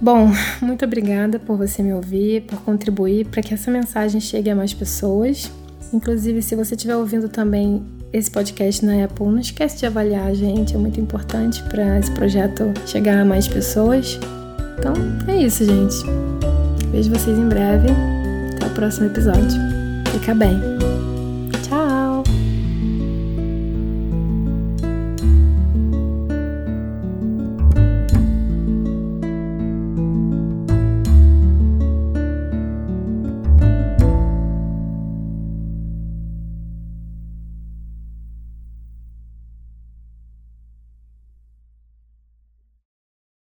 Bom, 0.02 0.32
muito 0.60 0.84
obrigada 0.84 1.38
por 1.38 1.56
você 1.56 1.84
me 1.84 1.94
ouvir, 1.94 2.42
por 2.42 2.60
contribuir 2.62 3.28
para 3.28 3.44
que 3.44 3.54
essa 3.54 3.70
mensagem 3.70 4.20
chegue 4.20 4.50
a 4.50 4.56
mais 4.56 4.74
pessoas. 4.74 5.52
Inclusive, 5.94 6.42
se 6.42 6.56
você 6.56 6.74
estiver 6.74 6.96
ouvindo 6.96 7.30
também 7.30 7.86
esse 8.12 8.32
podcast 8.32 8.84
na 8.84 9.04
Apple, 9.04 9.28
não 9.28 9.38
esquece 9.38 9.78
de 9.78 9.86
avaliar 9.86 10.34
gente, 10.34 10.74
é 10.74 10.78
muito 10.80 11.00
importante 11.00 11.62
para 11.70 12.00
esse 12.00 12.10
projeto 12.12 12.74
chegar 12.88 13.22
a 13.22 13.26
mais 13.26 13.48
pessoas. 13.48 14.20
Então, 14.80 14.94
é 15.28 15.38
isso, 15.38 15.64
gente. 15.64 15.96
Vejo 16.92 17.12
vocês 17.12 17.38
em 17.38 17.48
breve. 17.48 17.90
Até 18.56 18.66
o 18.66 18.70
próximo 18.72 19.06
episódio. 19.06 19.62
Fica 20.12 20.34
bem. 20.34 20.77